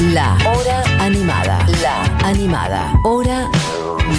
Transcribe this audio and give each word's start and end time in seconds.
La 0.00 0.38
Hora 0.46 0.84
Animada. 1.00 1.66
La 1.82 2.04
Animada. 2.24 2.92
Hora 3.02 3.50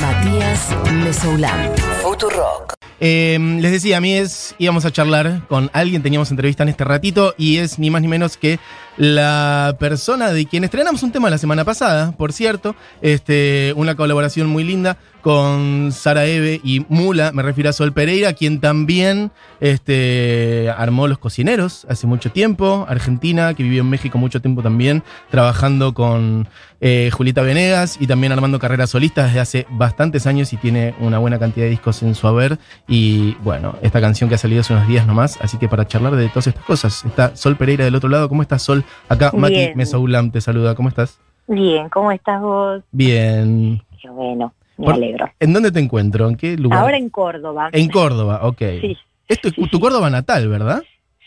Matías 0.02 0.76
Mesoulán. 0.92 1.72
Futurock. 2.04 2.74
Eh, 3.00 3.40
les 3.62 3.72
decía, 3.72 3.98
a 3.98 4.02
mí 4.02 4.14
es, 4.14 4.56
íbamos 4.58 4.84
a 4.84 4.92
charlar 4.92 5.48
con 5.48 5.70
alguien, 5.72 6.04
teníamos 6.04 6.32
entrevista 6.32 6.64
en 6.64 6.70
este 6.70 6.84
ratito, 6.84 7.34
y 7.38 7.58
es 7.58 7.80
ni 7.80 7.90
más 7.90 8.02
ni 8.02 8.10
menos 8.10 8.36
que 8.36 8.60
la 8.98 9.78
persona 9.80 10.34
de 10.34 10.46
quien 10.46 10.66
estrenamos 10.66 11.02
un 11.02 11.14
tema 11.14 11.30
la 11.30 11.38
semana 11.38 11.64
pasada, 11.64 12.12
por 12.12 12.34
cierto, 12.34 12.76
este, 13.02 13.72
una 13.78 13.96
colaboración 13.96 14.48
muy 14.48 14.66
linda 14.66 14.98
con 15.22 15.92
Sara 15.92 16.26
Eve 16.26 16.62
y 16.64 16.86
Mula, 16.90 17.32
me 17.32 17.44
refiero 17.44 17.70
a 17.70 17.74
Sol 17.74 17.94
Pereira, 17.94 18.34
quien 18.34 18.60
también 18.60 19.32
este, 19.60 20.72
armó 20.76 21.08
Los 21.08 21.18
Cocineros 21.18 21.86
hace 21.90 22.08
mucho 22.08 22.32
tiempo, 22.32 22.86
Argentina, 22.88 23.54
que 23.54 23.64
vivió 23.64 23.82
en 23.82 23.90
México 23.90 24.18
mucho 24.18 24.42
tiempo 24.42 24.62
también, 24.62 25.04
trabajando 25.30 25.94
con 25.94 26.48
eh, 26.82 27.10
Julita 27.12 27.42
Venegas 27.42 27.98
y 28.00 28.08
también 28.08 28.32
armando 28.32 28.60
carreras 28.60 28.92
solistas 28.92 29.28
desde 29.28 29.40
hace 29.40 29.68
bastantes 29.70 30.26
años 30.28 30.54
y 30.54 30.58
tiene 30.58 30.96
una 31.00 31.20
buena 31.20 31.40
cantidad 31.40 31.66
de 31.66 31.72
discos 31.72 32.02
en 32.04 32.16
su 32.16 32.28
haber. 32.28 32.58
Y 32.88 33.36
bueno, 33.44 33.76
esta 33.82 34.00
canción 34.00 34.30
que 34.30 34.36
ha 34.36 34.40
salido 34.40 34.62
hace 34.62 34.74
unos 34.74 34.88
días 34.88 35.06
nomás, 35.06 35.38
así 35.42 35.58
que 35.58 35.68
para 35.68 35.88
charlar 35.88 36.16
de 36.16 36.30
todas 36.30 36.48
estas 36.48 36.64
cosas, 36.64 37.06
está 37.06 37.36
Sol 37.36 37.58
Pereira 37.58 37.86
del 37.86 37.96
otro 37.96 38.10
lado. 38.10 38.30
¿Cómo 38.30 38.42
estás, 38.42 38.62
Sol? 38.62 38.84
Acá 39.10 39.32
Mati 39.36 39.54
Bien. 39.54 39.74
Mesoulam 39.76 40.32
te 40.32 40.42
saluda. 40.42 40.76
¿Cómo 40.76 40.90
estás? 40.90 41.20
Bien, 41.48 41.90
¿cómo 41.90 42.12
estás 42.12 42.42
vos? 42.42 42.84
Bien. 42.92 43.82
Qué 44.02 44.10
bueno, 44.10 44.54
me 44.80 44.86
Por- 44.86 44.96
alegro. 44.96 45.30
¿En 45.40 45.54
dónde 45.54 45.72
te 45.72 45.80
encuentro? 45.80 46.28
¿En 46.30 46.36
qué 46.36 46.58
lugar? 46.58 46.80
Ahora 46.80 46.98
en 46.98 47.10
Córdoba. 47.10 47.70
En 47.74 47.90
Córdoba, 47.90 48.40
ok. 48.44 48.62
Sí, 48.82 48.98
Es 49.28 49.40
tu, 49.42 49.50
sí, 49.50 49.62
tu 49.70 49.78
sí. 49.78 49.80
Córdoba 49.80 50.10
natal, 50.10 50.48
¿verdad? 50.48 50.82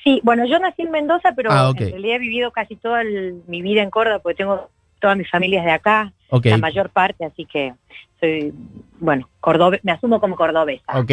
sí, 0.05 0.21
bueno, 0.25 0.45
yo 0.47 0.59
nací 0.59 0.83
en 0.83 0.91
Mendoza, 0.91 1.33
pero 1.37 1.51
Ah, 1.53 1.71
en 1.77 1.91
realidad 1.93 2.17
he 2.17 2.19
vivido 2.19 2.51
casi 2.51 2.75
toda 2.75 3.03
el- 3.03 3.43
mi 3.47 3.63
vida 3.63 3.83
en 3.83 3.91
Córdoba, 3.91 4.19
porque 4.19 4.39
tengo 4.39 4.69
todas 5.01 5.17
mis 5.17 5.31
familias 5.31 5.65
de 5.65 5.71
acá, 5.71 6.13
la 6.43 6.57
mayor 6.59 6.91
parte, 6.91 7.25
así 7.25 7.45
que 7.45 7.73
soy, 8.19 8.53
bueno, 8.99 9.29
cordobe, 9.41 9.79
me 9.85 9.93
asumo 9.93 10.19
como 10.21 10.35
cordobesa. 10.35 10.99
Ok. 10.99 11.11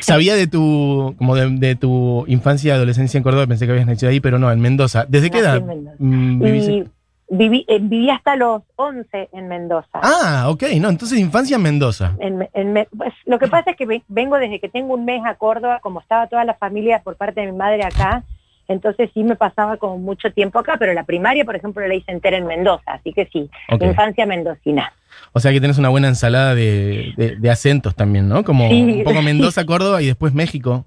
Sabía 0.00 0.34
de 0.36 0.46
tu, 0.46 1.14
como 1.18 1.34
de, 1.34 1.50
de 1.50 1.74
tu 1.76 2.24
infancia 2.28 2.68
y 2.68 2.76
adolescencia 2.76 3.18
en 3.18 3.24
Córdoba, 3.24 3.46
pensé 3.46 3.66
que 3.66 3.72
habías 3.72 3.86
nacido 3.86 4.10
ahí, 4.10 4.20
pero 4.20 4.38
no, 4.38 4.50
en 4.52 4.60
Mendoza. 4.60 5.04
¿Desde 5.08 5.30
qué 5.30 5.38
edad 5.38 5.56
en 5.58 5.66
Mendoza. 5.66 5.96
mm, 5.98 6.46
Y 6.46 6.84
viví, 7.28 7.64
eh, 7.68 7.78
viví 7.80 8.10
hasta 8.10 8.36
los 8.36 8.62
11 8.76 9.28
en 9.32 9.48
Mendoza. 9.48 10.00
Ah, 10.02 10.46
ok, 10.48 10.62
no, 10.80 10.88
entonces 10.88 11.18
infancia 11.18 11.56
en 11.56 11.62
Mendoza. 11.62 12.14
En- 12.18 12.48
en 12.52 12.86
pues, 12.96 13.12
lo 13.26 13.38
que 13.38 13.48
pasa 13.48 13.70
es 13.70 13.76
que 13.76 13.86
ve- 13.86 14.02
vengo 14.08 14.36
desde 14.38 14.60
que 14.60 14.68
tengo 14.68 14.94
un 14.94 15.04
mes 15.04 15.22
a 15.24 15.34
Córdoba, 15.36 15.80
como 15.82 16.00
estaba 16.00 16.26
toda 16.28 16.44
la 16.44 16.54
familia 16.54 17.00
por 17.02 17.16
parte 17.16 17.40
de 17.40 17.50
mi 17.52 17.56
madre 17.56 17.84
acá, 17.84 18.22
entonces 18.68 19.10
sí 19.12 19.22
me 19.24 19.36
pasaba 19.36 19.76
como 19.76 19.98
mucho 19.98 20.32
tiempo 20.32 20.58
acá, 20.58 20.76
pero 20.78 20.94
la 20.94 21.04
primaria, 21.04 21.44
por 21.44 21.54
ejemplo, 21.56 21.86
la 21.86 21.94
hice 21.94 22.12
entera 22.12 22.36
en 22.38 22.46
Mendoza, 22.46 22.92
así 22.94 23.12
que 23.12 23.26
sí, 23.32 23.50
infancia 23.80 24.24
mendocina. 24.26 24.92
O 25.32 25.40
sea 25.40 25.52
que 25.52 25.60
tenés 25.60 25.78
una 25.78 25.90
buena 25.90 26.08
ensalada 26.08 26.54
de, 26.54 27.12
de- 27.16 27.36
de 27.36 27.50
acentos 27.50 27.94
también, 27.94 28.28
¿no? 28.28 28.42
Como 28.44 28.68
Sí. 28.68 28.82
un 28.98 29.04
poco 29.04 29.22
Mendoza, 29.22 29.64
Córdoba 29.66 30.00
y 30.02 30.06
después 30.06 30.32
México. 30.34 30.86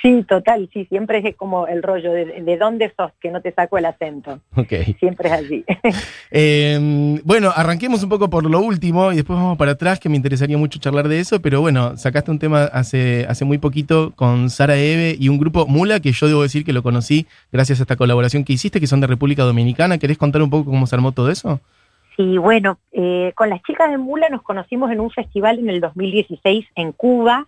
Sí, 0.00 0.24
total, 0.28 0.68
sí, 0.72 0.84
siempre 0.86 1.18
es 1.26 1.36
como 1.36 1.66
el 1.66 1.82
rollo 1.82 2.12
de, 2.12 2.24
de 2.42 2.56
dónde 2.56 2.92
sos, 2.96 3.10
que 3.20 3.30
no 3.30 3.40
te 3.42 3.52
saco 3.52 3.78
el 3.78 3.84
acento, 3.86 4.40
Ok. 4.56 4.72
siempre 4.98 5.28
es 5.28 5.34
así. 5.34 5.64
Eh, 6.30 7.20
bueno, 7.24 7.50
arranquemos 7.54 8.02
un 8.02 8.08
poco 8.10 8.28
por 8.28 8.48
lo 8.48 8.60
último 8.60 9.12
y 9.12 9.16
después 9.16 9.38
vamos 9.38 9.56
para 9.56 9.72
atrás, 9.72 9.98
que 9.98 10.08
me 10.08 10.16
interesaría 10.16 10.58
mucho 10.58 10.78
charlar 10.78 11.08
de 11.08 11.20
eso, 11.20 11.40
pero 11.40 11.60
bueno, 11.60 11.96
sacaste 11.96 12.30
un 12.30 12.38
tema 12.38 12.64
hace, 12.64 13.24
hace 13.28 13.44
muy 13.44 13.58
poquito 13.58 14.12
con 14.14 14.50
Sara 14.50 14.76
Eve 14.76 15.16
y 15.18 15.28
un 15.30 15.38
grupo 15.38 15.66
Mula, 15.66 16.00
que 16.00 16.12
yo 16.12 16.28
debo 16.28 16.42
decir 16.42 16.64
que 16.64 16.72
lo 16.72 16.82
conocí 16.82 17.26
gracias 17.50 17.80
a 17.80 17.84
esta 17.84 17.96
colaboración 17.96 18.44
que 18.44 18.52
hiciste, 18.52 18.78
que 18.80 18.86
son 18.86 19.00
de 19.00 19.06
República 19.06 19.42
Dominicana. 19.44 19.98
¿Querés 19.98 20.18
contar 20.18 20.42
un 20.42 20.50
poco 20.50 20.70
cómo 20.70 20.86
se 20.86 20.94
armó 20.96 21.12
todo 21.12 21.30
eso? 21.30 21.60
Sí, 22.16 22.36
bueno, 22.36 22.78
eh, 22.92 23.32
con 23.36 23.48
las 23.48 23.62
chicas 23.62 23.90
de 23.90 23.96
Mula 23.98 24.28
nos 24.28 24.42
conocimos 24.42 24.90
en 24.90 25.00
un 25.00 25.10
festival 25.10 25.58
en 25.60 25.70
el 25.70 25.80
2016 25.80 26.66
en 26.74 26.92
Cuba 26.92 27.46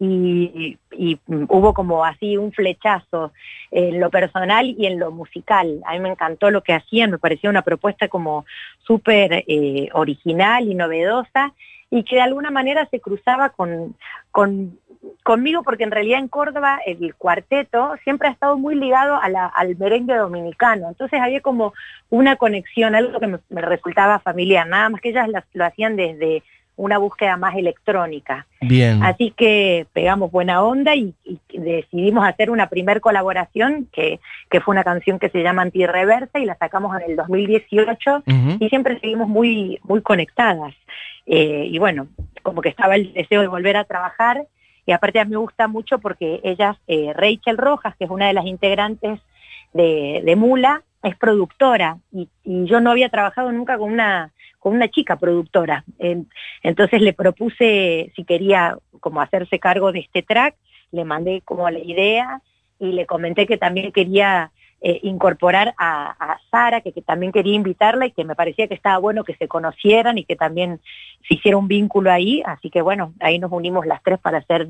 y, 0.00 0.78
y, 0.92 1.18
hubo 1.48 1.72
como 1.72 2.04
así 2.04 2.36
un 2.36 2.52
flechazo 2.52 3.32
en 3.70 4.00
lo 4.00 4.10
personal 4.10 4.66
y 4.76 4.86
en 4.86 4.98
lo 4.98 5.10
musical. 5.10 5.80
A 5.86 5.92
mí 5.92 6.00
me 6.00 6.10
encantó 6.10 6.50
lo 6.50 6.62
que 6.62 6.72
hacían, 6.72 7.10
me 7.10 7.18
parecía 7.18 7.50
una 7.50 7.62
propuesta 7.62 8.08
como 8.08 8.44
súper 8.86 9.44
eh, 9.46 9.88
original 9.92 10.68
y 10.68 10.74
novedosa 10.74 11.52
y 11.90 12.02
que 12.02 12.16
de 12.16 12.22
alguna 12.22 12.50
manera 12.50 12.88
se 12.90 13.00
cruzaba 13.00 13.50
con, 13.50 13.96
con 14.30 14.78
conmigo 15.22 15.62
porque 15.62 15.84
en 15.84 15.90
realidad 15.90 16.18
en 16.18 16.28
Córdoba 16.28 16.80
el 16.86 17.14
cuarteto 17.14 17.94
siempre 18.04 18.28
ha 18.28 18.32
estado 18.32 18.56
muy 18.56 18.74
ligado 18.74 19.20
a 19.20 19.28
la- 19.28 19.46
al 19.46 19.76
merengue 19.76 20.14
dominicano. 20.16 20.88
Entonces 20.88 21.20
había 21.20 21.40
como 21.40 21.72
una 22.10 22.36
conexión, 22.36 22.94
algo 22.94 23.20
que 23.20 23.26
me, 23.26 23.38
me 23.50 23.60
resultaba 23.60 24.18
familiar, 24.20 24.66
nada 24.66 24.88
más 24.88 25.00
que 25.00 25.10
ellas 25.10 25.28
las- 25.28 25.44
lo 25.52 25.64
hacían 25.64 25.96
desde 25.96 26.42
una 26.76 26.98
búsqueda 26.98 27.36
más 27.36 27.54
electrónica. 27.54 28.46
Bien. 28.60 29.02
Así 29.02 29.30
que 29.30 29.86
pegamos 29.92 30.32
buena 30.32 30.62
onda 30.62 30.94
y, 30.94 31.14
y 31.24 31.58
decidimos 31.58 32.26
hacer 32.26 32.50
una 32.50 32.68
primer 32.68 33.00
colaboración 33.00 33.88
que, 33.92 34.20
que 34.50 34.60
fue 34.60 34.72
una 34.72 34.84
canción 34.84 35.18
que 35.18 35.30
se 35.30 35.42
llama 35.42 35.62
Antirreversa 35.62 36.38
y 36.40 36.44
la 36.44 36.56
sacamos 36.56 36.96
en 37.00 37.10
el 37.10 37.16
2018 37.16 38.22
Ujú. 38.26 38.56
y 38.58 38.68
siempre 38.68 38.98
seguimos 39.00 39.28
muy, 39.28 39.78
muy 39.84 40.02
conectadas. 40.02 40.74
Eh, 41.26 41.68
y 41.70 41.78
bueno, 41.78 42.08
como 42.42 42.60
que 42.60 42.68
estaba 42.68 42.96
el 42.96 43.12
deseo 43.14 43.40
de 43.40 43.48
volver 43.48 43.76
a 43.76 43.84
trabajar 43.84 44.46
y 44.86 44.92
aparte 44.92 45.20
a 45.20 45.24
mí 45.24 45.30
me 45.30 45.38
gusta 45.38 45.68
mucho 45.68 45.98
porque 45.98 46.40
ellas, 46.42 46.76
eh, 46.86 47.12
Rachel 47.14 47.56
Rojas, 47.56 47.96
que 47.96 48.04
es 48.04 48.10
una 48.10 48.26
de 48.26 48.34
las 48.34 48.44
integrantes 48.44 49.20
de, 49.72 50.22
de 50.24 50.36
Mula, 50.36 50.82
es 51.02 51.16
productora 51.16 51.98
y, 52.12 52.28
y 52.44 52.64
yo 52.66 52.80
no 52.80 52.90
había 52.90 53.08
trabajado 53.08 53.52
nunca 53.52 53.78
con 53.78 53.92
una 53.92 54.32
con 54.64 54.76
una 54.76 54.88
chica 54.88 55.16
productora. 55.16 55.84
En- 55.98 56.26
entonces 56.62 57.02
le 57.02 57.12
propuse 57.12 58.10
si 58.16 58.24
quería 58.24 58.78
como 58.98 59.20
hacerse 59.20 59.58
cargo 59.58 59.92
de 59.92 59.98
este 59.98 60.22
track, 60.22 60.54
le 60.90 61.04
mandé 61.04 61.42
como 61.44 61.68
la 61.68 61.80
idea 61.80 62.40
y 62.78 62.92
le 62.92 63.04
comenté 63.04 63.46
que 63.46 63.58
también 63.58 63.92
quería 63.92 64.52
eh, 64.80 65.00
incorporar 65.02 65.74
a, 65.76 66.38
Sara, 66.50 66.80
que, 66.80 66.92
también 67.02 67.30
quería 67.30 67.54
invitarla 67.54 68.06
y 68.06 68.12
que 68.12 68.24
me 68.24 68.34
parecía 68.34 68.66
que 68.66 68.72
estaba 68.72 68.96
bueno 68.96 69.22
que 69.22 69.34
se 69.34 69.48
conocieran 69.48 70.16
y 70.16 70.24
que 70.24 70.34
también 70.34 70.80
se 71.28 71.34
hiciera 71.34 71.58
un 71.58 71.68
vínculo 71.68 72.10
ahí, 72.10 72.42
así 72.46 72.70
que 72.70 72.80
bueno, 72.80 73.12
ahí 73.20 73.38
nos 73.38 73.52
unimos 73.52 73.84
las 73.84 74.02
tres 74.02 74.18
para 74.18 74.38
hacer 74.38 74.66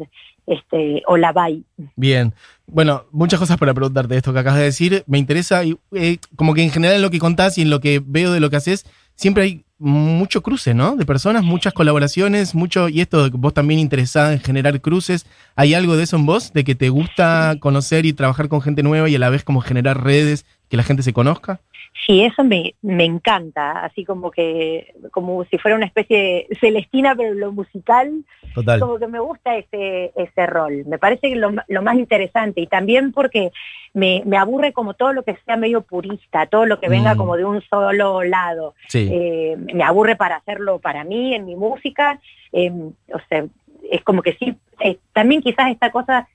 este 0.49 1.04
Hola 1.06 1.33
Bye. 1.33 1.62
Bien. 1.94 2.34
Bueno, 2.66 3.04
muchas 3.12 3.38
cosas 3.38 3.59
para 3.59 3.75
preguntarte 3.75 4.16
esto 4.16 4.33
que 4.33 4.41
acabas 4.41 4.59
de 4.59 4.65
decir. 4.65 5.04
Me 5.06 5.19
interesa, 5.19 5.62
eh, 5.62 6.19
como 6.34 6.53
que 6.53 6.65
en 6.65 6.71
general 6.71 6.97
en 6.97 7.03
lo 7.03 7.10
que 7.10 7.21
contás 7.21 7.59
y 7.59 7.62
en 7.62 7.71
lo 7.71 7.78
que 7.78 8.03
veo 8.04 8.33
de 8.33 8.41
lo 8.41 8.50
que 8.50 8.56
haces, 8.56 8.87
siempre 9.16 9.44
hay 9.44 9.65
mucho 9.84 10.43
cruce, 10.43 10.72
¿no? 10.72 10.97
De 10.97 11.05
personas, 11.05 11.45
muchas 11.45 11.75
colaboraciones, 11.75 12.55
mucho, 12.55 12.89
y 12.89 13.03
esto 13.03 13.31
vos 13.33 13.53
también 13.53 13.78
interesada 13.78 14.33
en 14.33 14.41
generar 14.41 14.81
cruces. 14.81 15.27
¿Hay 15.56 15.75
algo 15.75 15.97
de 15.97 16.05
eso 16.05 16.17
en 16.17 16.25
vos? 16.25 16.53
¿De 16.55 16.65
que 16.65 16.75
te 16.75 16.89
gusta 16.89 17.56
conocer 17.61 18.06
y 18.06 18.15
trabajar 18.15 18.49
con 18.49 18.62
gente 18.62 18.83
nueva 18.83 19.09
y 19.11 19.15
a 19.15 19.19
la 19.19 19.28
vez 19.28 19.45
como 19.45 19.61
generar 19.61 20.03
redes, 20.03 20.47
que 20.71 20.78
la 20.78 20.84
gente 20.84 21.03
se 21.03 21.12
conozca? 21.12 21.61
Sí, 22.06 22.25
eso 22.25 22.43
me, 22.43 22.75
me 22.82 23.05
encanta, 23.05 23.84
así 23.84 24.05
como 24.05 24.31
que, 24.32 24.94
como 25.12 25.44
si 25.44 25.59
fuera 25.59 25.77
una 25.77 25.87
especie 25.87 26.19
de 26.50 26.56
Celestina, 26.60 27.15
pero 27.15 27.34
lo 27.34 27.53
musical, 27.53 28.25
Total. 28.53 28.81
como 28.81 28.99
que 28.99 29.06
me 29.06 29.21
gusta 29.21 29.56
ese, 29.56 30.12
ese 30.16 30.47
rol. 30.47 30.84
Me 30.87 30.99
parece 30.99 31.28
que 31.31 31.37
lo, 31.37 31.53
lo 31.69 31.83
más 31.83 31.94
interesante 31.97 32.60
y 32.60 32.66
también 32.66 33.12
porque 33.12 33.53
me, 33.93 34.22
me 34.27 34.37
aburre 34.37 34.72
como 34.72 34.94
todo 34.94 35.12
lo 35.12 35.22
que 35.22 35.37
sea 35.47 35.56
medio 35.56 35.83
purista, 35.83 36.47
todo 36.47 36.66
lo 36.66 36.81
que 36.81 36.88
venga 36.88 37.15
Mm. 37.15 37.19
como 37.19 37.37
de 37.37 37.44
un 37.44 37.62
solo 37.62 38.25
lado. 38.25 38.75
Sí. 38.88 39.09
Eh, 39.12 39.56
me 39.56 39.84
aburre 39.84 40.16
para 40.16 40.37
hacerlo 40.37 40.81
para 40.81 41.04
mí, 41.04 41.33
en 41.34 41.44
mi 41.47 41.54
música. 41.54 42.21
eh, 42.53 42.72
o 42.72 43.19
sea, 43.28 43.47
es 43.91 44.03
como 44.03 44.21
que 44.22 44.33
sí, 44.34 44.56
eh, 44.81 44.99
también 45.12 45.43
quizás 45.43 45.71
esta 45.71 45.93
cosa, 45.93 46.27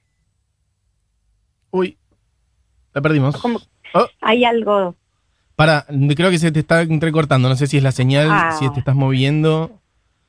Uy, 1.72 1.98
la 2.94 3.02
perdimos. 3.02 3.36
como 3.42 3.60
Oh. 3.94 4.06
hay 4.22 4.46
algo, 4.46 4.96
Para, 5.60 5.86
creo 6.16 6.30
que 6.30 6.38
se 6.38 6.54
te 6.54 6.60
está 6.62 6.84
entrecortando. 6.84 7.50
No 7.50 7.56
sé 7.58 7.68
si 7.68 7.76
es 7.76 7.84
la 7.84 7.92
señal, 7.92 8.30
Ah. 8.32 8.52
si 8.58 8.72
te 8.72 8.80
estás 8.80 8.96
moviendo. 8.96 9.72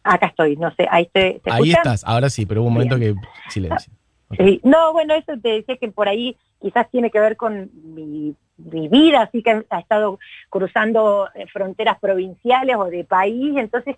acá 0.03 0.27
estoy, 0.27 0.57
no 0.57 0.75
sé, 0.75 0.89
ahí 0.91 1.09
¿se 1.13 1.21
Ahí 1.45 1.71
escucha? 1.71 1.77
estás, 1.77 2.05
ahora 2.05 2.31
sí, 2.31 2.47
pero 2.47 2.63
hubo 2.63 2.69
un 2.69 2.75
momento 2.75 2.99
que 2.99 3.15
silencio. 3.49 3.93
Sí, 4.37 4.61
no, 4.65 4.93
bueno, 4.93 5.15
eso 5.15 5.33
te 5.41 5.51
decía 5.51 5.77
que 5.77 5.89
por 5.89 6.09
ahí 6.09 6.37
quizás 6.61 6.91
tiene 6.91 7.11
que 7.13 7.21
ver 7.21 7.37
con 7.37 7.71
mi, 7.95 8.35
mi 8.57 8.89
vida, 8.89 9.23
así 9.23 9.43
que 9.43 9.63
ha 9.71 9.79
estado 9.79 10.19
cruzando 10.49 11.29
eh, 11.35 11.47
fronteras 11.53 11.99
provinciales 12.01 12.75
o 12.77 12.87
de 12.87 13.05
país, 13.05 13.55
entonces 13.57 13.95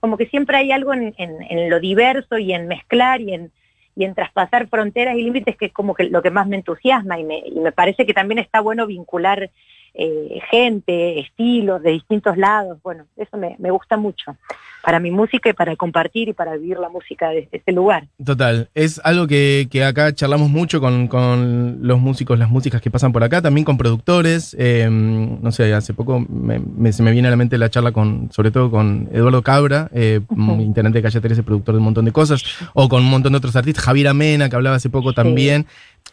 como 0.00 0.16
que 0.16 0.26
siempre 0.26 0.56
hay 0.56 0.72
algo 0.72 0.94
en, 0.94 1.14
en- 1.18 1.42
en 1.42 1.68
lo 1.68 1.78
diverso 1.80 2.38
y 2.38 2.52
en 2.54 2.66
mezclar 2.68 3.20
y 3.20 3.34
en, 3.34 3.50
y 3.96 4.04
en 4.04 4.14
traspasar 4.14 4.68
fronteras 4.68 5.16
y 5.16 5.22
límites 5.24 5.56
que 5.56 5.66
es 5.66 5.72
como 5.72 5.94
que 5.94 6.04
lo 6.04 6.22
que 6.22 6.30
más 6.30 6.46
me 6.46 6.56
entusiasma 6.56 7.18
y 7.18 7.24
me, 7.24 7.38
y 7.44 7.58
me 7.60 7.72
parece 7.72 8.06
que 8.06 8.14
también 8.14 8.38
está 8.38 8.60
bueno 8.60 8.86
vincular 8.86 9.50
eh, 9.94 10.40
gente, 10.50 11.20
estilos 11.20 11.82
de 11.82 11.90
distintos 11.90 12.36
lados. 12.36 12.78
Bueno, 12.82 13.06
eso 13.16 13.36
me, 13.36 13.56
me, 13.58 13.70
gusta 13.70 13.96
mucho 13.96 14.36
para 14.82 14.98
mi 14.98 15.10
música 15.10 15.50
y 15.50 15.52
para 15.52 15.76
compartir 15.76 16.28
y 16.28 16.32
para 16.32 16.56
vivir 16.56 16.78
la 16.78 16.88
música 16.88 17.30
de 17.30 17.48
este 17.52 17.72
lugar. 17.72 18.06
Total, 18.24 18.68
es 18.74 19.00
algo 19.04 19.26
que, 19.26 19.68
que 19.70 19.84
acá 19.84 20.14
charlamos 20.14 20.48
mucho 20.48 20.80
con, 20.80 21.06
con, 21.08 21.78
los 21.86 22.00
músicos, 22.00 22.38
las 22.38 22.50
músicas 22.50 22.80
que 22.80 22.90
pasan 22.90 23.12
por 23.12 23.22
acá, 23.22 23.42
también 23.42 23.64
con 23.64 23.76
productores. 23.76 24.56
Eh, 24.58 24.88
no 24.90 25.52
sé, 25.52 25.72
hace 25.74 25.92
poco 25.92 26.24
me, 26.28 26.92
se 26.92 27.02
me 27.02 27.12
viene 27.12 27.28
a 27.28 27.30
la 27.30 27.36
mente 27.36 27.58
la 27.58 27.68
charla 27.68 27.92
con, 27.92 28.30
sobre 28.32 28.50
todo 28.50 28.70
con 28.70 29.08
Eduardo 29.12 29.42
Cabra, 29.42 29.90
eh, 29.92 30.20
uh 30.28 30.34
-huh. 30.34 30.62
intendente 30.62 30.98
de 30.98 31.02
Calle 31.02 31.20
13, 31.20 31.42
productor 31.42 31.74
de 31.74 31.78
un 31.78 31.84
montón 31.84 32.04
de 32.04 32.12
cosas, 32.12 32.42
o 32.72 32.88
con 32.88 33.02
un 33.02 33.10
montón 33.10 33.32
de 33.32 33.38
otros 33.38 33.56
artistas, 33.56 33.84
Javier 33.84 34.08
Amena, 34.08 34.48
que 34.48 34.56
hablaba 34.56 34.76
hace 34.76 34.88
poco 34.88 35.12
también. 35.12 35.66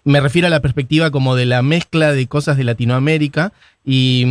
Me 0.04 0.22
refiero 0.22 0.48
a 0.48 0.50
la 0.50 0.62
perspectiva 0.62 1.12
como 1.12 1.36
de 1.36 1.45
la 1.45 1.62
mezcla 1.62 2.12
de 2.12 2.28
cosas 2.28 2.56
de 2.57 2.63
Latinoamérica 2.63 3.51
y, 3.84 4.25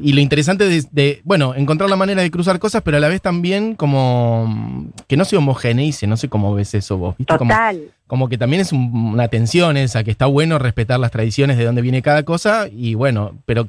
y 0.00 0.12
lo 0.12 0.20
interesante 0.20 0.64
de, 0.68 0.84
de, 0.90 1.20
bueno, 1.24 1.54
encontrar 1.54 1.88
la 1.88 1.96
manera 1.96 2.22
de 2.22 2.30
cruzar 2.30 2.58
cosas, 2.58 2.82
pero 2.82 2.96
a 2.96 3.00
la 3.00 3.08
vez 3.08 3.20
también 3.20 3.74
como 3.74 4.90
que 5.06 5.16
no 5.16 5.24
se 5.24 5.36
homogeneice, 5.36 6.06
no 6.06 6.16
sé 6.16 6.28
cómo 6.28 6.54
ves 6.54 6.74
eso 6.74 6.96
vos, 6.96 7.16
¿viste? 7.16 7.36
Total. 7.36 7.76
Como, 7.76 7.92
como 8.06 8.28
que 8.28 8.38
también 8.38 8.62
es 8.62 8.72
un, 8.72 8.90
una 9.12 9.28
tensión 9.28 9.76
esa, 9.76 10.02
que 10.02 10.10
está 10.10 10.26
bueno 10.26 10.58
respetar 10.58 10.98
las 10.98 11.10
tradiciones 11.10 11.58
de 11.58 11.64
dónde 11.64 11.82
viene 11.82 12.02
cada 12.02 12.24
cosa 12.24 12.68
y 12.70 12.94
bueno, 12.94 13.38
pero 13.46 13.68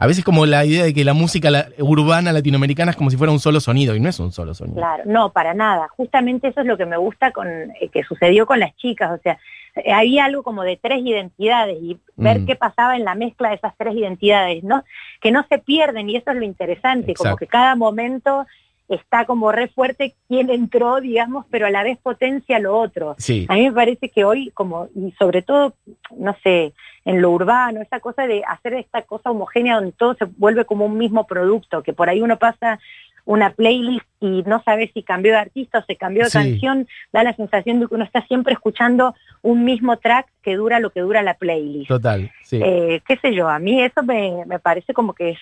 a 0.00 0.06
veces 0.06 0.24
como 0.24 0.46
la 0.46 0.64
idea 0.64 0.84
de 0.84 0.94
que 0.94 1.04
la 1.04 1.12
música 1.12 1.50
la, 1.50 1.68
urbana 1.78 2.32
latinoamericana 2.32 2.92
es 2.92 2.96
como 2.96 3.10
si 3.10 3.16
fuera 3.16 3.32
un 3.32 3.40
solo 3.40 3.60
sonido 3.60 3.96
y 3.96 4.00
no 4.00 4.08
es 4.08 4.20
un 4.20 4.30
solo 4.30 4.54
sonido. 4.54 4.76
Claro, 4.76 5.02
no, 5.06 5.32
para 5.32 5.54
nada. 5.54 5.88
Justamente 5.96 6.48
eso 6.48 6.60
es 6.60 6.66
lo 6.66 6.76
que 6.76 6.86
me 6.86 6.96
gusta 6.96 7.32
con 7.32 7.48
eh, 7.48 7.88
que 7.92 8.04
sucedió 8.04 8.46
con 8.46 8.60
las 8.60 8.76
chicas, 8.76 9.10
o 9.18 9.22
sea, 9.22 9.38
eh, 9.74 9.92
había 9.92 10.26
algo 10.26 10.44
como 10.44 10.62
de 10.62 10.76
tres 10.76 11.00
identidades 11.04 11.78
y 11.82 11.98
ver 12.16 12.40
mm. 12.40 12.46
qué 12.46 12.54
pasaba 12.54 12.96
en 12.96 13.04
la 13.04 13.16
mezcla 13.16 13.48
de 13.48 13.56
esas 13.56 13.74
tres 13.76 13.94
identidades, 13.96 14.62
¿no? 14.62 14.84
Que 15.20 15.32
no 15.32 15.44
se 15.48 15.58
pierden 15.58 16.08
y 16.08 16.16
eso 16.16 16.30
es 16.30 16.36
lo 16.36 16.44
interesante, 16.44 17.10
Exacto. 17.10 17.30
como 17.30 17.36
que 17.36 17.46
cada 17.48 17.74
momento 17.74 18.46
está 18.88 19.26
como 19.26 19.52
re 19.52 19.68
fuerte 19.68 20.14
quién 20.28 20.50
entró, 20.50 21.00
digamos, 21.00 21.44
pero 21.50 21.66
a 21.66 21.70
la 21.70 21.82
vez 21.82 21.98
potencia 21.98 22.58
lo 22.58 22.78
otro. 22.78 23.14
Sí. 23.18 23.46
A 23.48 23.54
mí 23.54 23.64
me 23.68 23.72
parece 23.72 24.08
que 24.08 24.24
hoy, 24.24 24.50
como, 24.54 24.88
y 24.94 25.12
sobre 25.18 25.42
todo, 25.42 25.74
no 26.16 26.34
sé, 26.42 26.72
en 27.04 27.22
lo 27.22 27.30
urbano, 27.30 27.80
esa 27.80 28.00
cosa 28.00 28.26
de 28.26 28.42
hacer 28.46 28.74
esta 28.74 29.02
cosa 29.02 29.30
homogénea 29.30 29.76
donde 29.76 29.92
todo 29.92 30.14
se 30.14 30.24
vuelve 30.24 30.64
como 30.64 30.86
un 30.86 30.98
mismo 30.98 31.26
producto, 31.26 31.82
que 31.82 31.92
por 31.92 32.08
ahí 32.08 32.20
uno 32.20 32.38
pasa 32.38 32.78
una 33.28 33.50
playlist 33.50 34.06
y 34.20 34.42
no 34.44 34.62
sabe 34.62 34.90
si 34.94 35.02
cambió 35.02 35.32
de 35.32 35.38
artista 35.38 35.80
o 35.80 35.84
se 35.84 35.96
cambió 35.96 36.24
de 36.24 36.30
sí. 36.30 36.38
canción, 36.38 36.88
da 37.12 37.22
la 37.22 37.36
sensación 37.36 37.78
de 37.78 37.86
que 37.86 37.94
uno 37.94 38.04
está 38.04 38.26
siempre 38.26 38.54
escuchando 38.54 39.14
un 39.42 39.64
mismo 39.64 39.98
track 39.98 40.26
que 40.42 40.56
dura 40.56 40.80
lo 40.80 40.88
que 40.90 41.00
dura 41.00 41.20
la 41.20 41.34
playlist. 41.34 41.88
Total, 41.88 42.32
sí. 42.42 42.58
Eh, 42.64 43.02
qué 43.06 43.18
sé 43.18 43.34
yo, 43.34 43.46
a 43.50 43.58
mí 43.58 43.82
eso 43.82 44.02
me, 44.02 44.46
me 44.46 44.58
parece 44.58 44.94
como 44.94 45.12
que 45.12 45.32
es, 45.32 45.38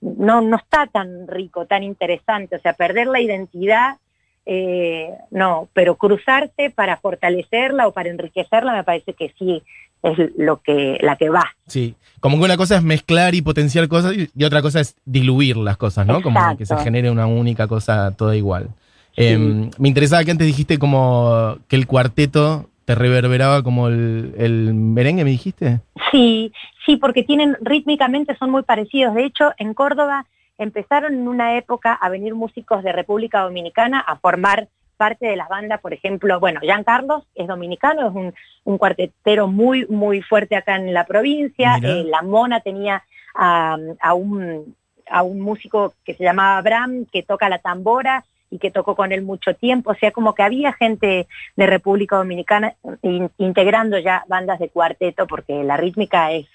no, 0.00 0.40
no 0.40 0.56
está 0.56 0.88
tan 0.88 1.28
rico, 1.28 1.66
tan 1.66 1.84
interesante, 1.84 2.56
o 2.56 2.58
sea, 2.58 2.72
perder 2.72 3.06
la 3.06 3.20
identidad 3.20 3.98
eh, 4.44 5.10
no, 5.30 5.68
pero 5.72 5.94
cruzarse 5.94 6.70
para 6.70 6.96
fortalecerla 6.96 7.86
o 7.86 7.92
para 7.92 8.08
enriquecerla 8.08 8.72
me 8.72 8.82
parece 8.82 9.12
que 9.12 9.32
sí 9.38 9.62
es 10.02 10.18
lo 10.36 10.58
que 10.62 10.98
la 11.00 11.16
que 11.16 11.28
va. 11.28 11.44
Sí, 11.66 11.94
como 12.20 12.38
que 12.38 12.44
una 12.44 12.56
cosa 12.56 12.76
es 12.76 12.82
mezclar 12.82 13.34
y 13.34 13.42
potenciar 13.42 13.88
cosas 13.88 14.14
y 14.14 14.44
otra 14.44 14.62
cosa 14.62 14.80
es 14.80 14.96
diluir 15.04 15.56
las 15.56 15.76
cosas, 15.76 16.06
¿no? 16.06 16.18
Exacto. 16.18 16.38
Como 16.38 16.56
que 16.56 16.66
se 16.66 16.76
genere 16.78 17.10
una 17.10 17.26
única 17.26 17.66
cosa 17.66 18.14
toda 18.16 18.36
igual. 18.36 18.68
Sí. 19.16 19.24
Eh, 19.24 19.70
me 19.78 19.88
interesaba 19.88 20.24
que 20.24 20.30
antes 20.30 20.46
dijiste 20.46 20.78
como 20.78 21.58
que 21.68 21.76
el 21.76 21.86
cuarteto 21.86 22.68
te 22.84 22.94
reverberaba 22.94 23.62
como 23.62 23.88
el, 23.88 24.34
el, 24.36 24.74
merengue, 24.74 25.24
¿me 25.24 25.30
dijiste? 25.30 25.80
Sí, 26.10 26.52
sí, 26.84 26.96
porque 26.96 27.22
tienen 27.22 27.56
rítmicamente 27.60 28.36
son 28.36 28.50
muy 28.50 28.62
parecidos. 28.62 29.14
De 29.14 29.24
hecho, 29.24 29.52
en 29.58 29.74
Córdoba 29.74 30.26
empezaron 30.58 31.14
en 31.14 31.28
una 31.28 31.56
época 31.56 31.92
a 31.92 32.08
venir 32.08 32.34
músicos 32.34 32.82
de 32.82 32.92
República 32.92 33.42
Dominicana 33.42 34.00
a 34.00 34.16
formar 34.16 34.68
parte 35.00 35.28
de 35.28 35.36
las 35.36 35.48
bandas, 35.48 35.80
por 35.80 35.94
ejemplo, 35.94 36.38
bueno, 36.40 36.60
Jean 36.62 36.84
Carlos 36.84 37.24
es 37.34 37.46
dominicano, 37.46 38.06
es 38.06 38.14
un, 38.14 38.34
un 38.64 38.76
cuartetero 38.76 39.48
muy, 39.48 39.86
muy 39.86 40.20
fuerte 40.20 40.56
acá 40.56 40.76
en 40.76 40.92
la 40.92 41.06
provincia, 41.06 41.78
eh, 41.82 42.04
La 42.04 42.20
Mona 42.20 42.60
tenía 42.60 43.02
a, 43.34 43.78
a, 43.98 44.12
un, 44.12 44.76
a 45.08 45.22
un 45.22 45.40
músico 45.40 45.94
que 46.04 46.12
se 46.12 46.22
llamaba 46.22 46.58
Abraham, 46.58 47.06
que 47.10 47.22
toca 47.22 47.48
la 47.48 47.60
tambora 47.60 48.24
y 48.50 48.58
que 48.58 48.70
tocó 48.70 48.94
con 48.94 49.10
él 49.10 49.22
mucho 49.22 49.54
tiempo, 49.54 49.92
o 49.92 49.94
sea, 49.94 50.10
como 50.10 50.34
que 50.34 50.42
había 50.42 50.74
gente 50.74 51.26
de 51.56 51.66
República 51.66 52.16
Dominicana 52.16 52.74
in, 53.00 53.30
integrando 53.38 53.98
ya 53.98 54.24
bandas 54.28 54.58
de 54.58 54.68
cuarteto, 54.68 55.26
porque 55.26 55.64
la 55.64 55.78
rítmica 55.78 56.30
es, 56.32 56.46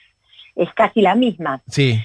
es 0.55 0.71
casi 0.75 1.01
la 1.01 1.15
misma. 1.15 1.63
Sí. 1.67 1.99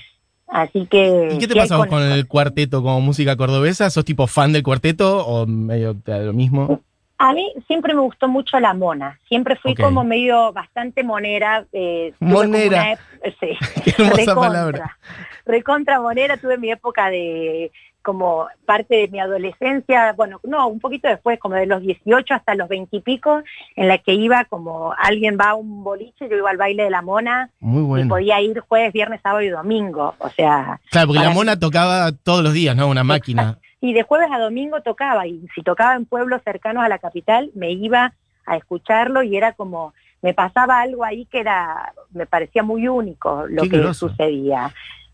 Así 0.50 0.86
que. 0.86 1.28
¿Y 1.32 1.38
qué 1.38 1.46
te 1.46 1.54
pasa 1.54 1.76
con, 1.76 1.88
con 1.88 2.02
el 2.02 2.26
cuarteto 2.26 2.82
como 2.82 3.00
música 3.00 3.36
cordobesa? 3.36 3.88
¿Sos 3.90 4.04
tipo 4.04 4.26
fan 4.26 4.52
del 4.52 4.62
cuarteto 4.62 5.24
o 5.26 5.46
medio 5.46 5.94
de 5.94 6.24
lo 6.24 6.32
mismo? 6.32 6.80
A 7.18 7.34
mí 7.34 7.52
siempre 7.66 7.92
me 7.92 8.00
gustó 8.00 8.28
mucho 8.28 8.58
la 8.58 8.72
mona. 8.72 9.20
Siempre 9.28 9.54
fui 9.56 9.72
okay. 9.72 9.84
como 9.84 10.04
medio 10.04 10.52
bastante 10.52 11.04
monera. 11.04 11.66
Eh, 11.70 12.14
monera. 12.18 12.98
Una, 13.22 13.34
sí, 13.38 13.58
Qué 13.84 13.90
hermosa 13.90 14.16
recontra, 14.16 14.34
palabra. 14.34 14.98
Recontra 15.44 16.00
monera. 16.00 16.38
Tuve 16.38 16.56
mi 16.56 16.70
época 16.70 17.10
de 17.10 17.70
como 18.02 18.46
parte 18.64 18.96
de 18.96 19.08
mi 19.08 19.20
adolescencia, 19.20 20.12
bueno, 20.14 20.40
no, 20.44 20.68
un 20.68 20.80
poquito 20.80 21.08
después, 21.08 21.38
como 21.38 21.54
de 21.54 21.66
los 21.66 21.82
18 21.82 22.34
hasta 22.34 22.54
los 22.54 22.68
20 22.68 22.96
y 22.96 23.00
pico, 23.00 23.42
en 23.76 23.88
la 23.88 23.98
que 23.98 24.14
iba 24.14 24.44
como 24.46 24.94
alguien 24.98 25.36
va 25.38 25.50
a 25.50 25.54
un 25.54 25.84
boliche, 25.84 26.28
yo 26.28 26.36
iba 26.36 26.50
al 26.50 26.56
baile 26.56 26.84
de 26.84 26.90
la 26.90 27.02
mona 27.02 27.50
Muy 27.60 27.82
bueno. 27.82 28.06
y 28.06 28.08
podía 28.08 28.40
ir 28.40 28.60
jueves, 28.60 28.92
viernes, 28.92 29.20
sábado 29.22 29.42
y 29.42 29.48
domingo, 29.48 30.14
o 30.18 30.28
sea... 30.30 30.80
Claro, 30.90 31.08
porque 31.08 31.22
la 31.22 31.30
mona 31.30 31.58
tocaba 31.58 32.12
todos 32.12 32.42
los 32.42 32.52
días, 32.52 32.74
¿no? 32.76 32.88
Una 32.88 33.04
máquina. 33.04 33.58
Y 33.82 33.94
de 33.94 34.02
jueves 34.02 34.28
a 34.30 34.38
domingo 34.38 34.82
tocaba, 34.82 35.26
y 35.26 35.46
si 35.54 35.62
tocaba 35.62 35.94
en 35.94 36.04
pueblos 36.04 36.42
cercanos 36.44 36.84
a 36.84 36.88
la 36.90 36.98
capital, 36.98 37.50
me 37.54 37.70
iba 37.72 38.12
a 38.44 38.56
escucharlo 38.58 39.22
y 39.22 39.38
era 39.38 39.54
como 39.54 39.94
me 40.22 40.34
pasaba 40.34 40.80
algo 40.80 41.02
ahí 41.02 41.24
que 41.26 41.40
era, 41.40 41.94
me 42.12 42.26
parecía 42.26 42.62
muy 42.62 42.88
único 42.88 43.46
lo 43.48 43.62
Qué 43.62 43.70
que 43.70 43.78
groso. 43.78 44.10
sucedía. 44.10 44.70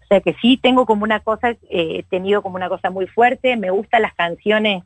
O 0.07 0.09
sea 0.09 0.21
que 0.21 0.37
sí 0.41 0.57
tengo 0.57 0.87
como 0.87 1.03
una 1.03 1.19
cosa, 1.19 1.51
eh, 1.51 1.59
he 1.69 2.03
tenido 2.05 2.41
como 2.41 2.55
una 2.55 2.69
cosa 2.69 2.91
muy 2.91 3.09
fuerte, 3.09 3.57
me 3.57 3.71
gustan 3.71 4.03
las 4.03 4.15
canciones, 4.15 4.85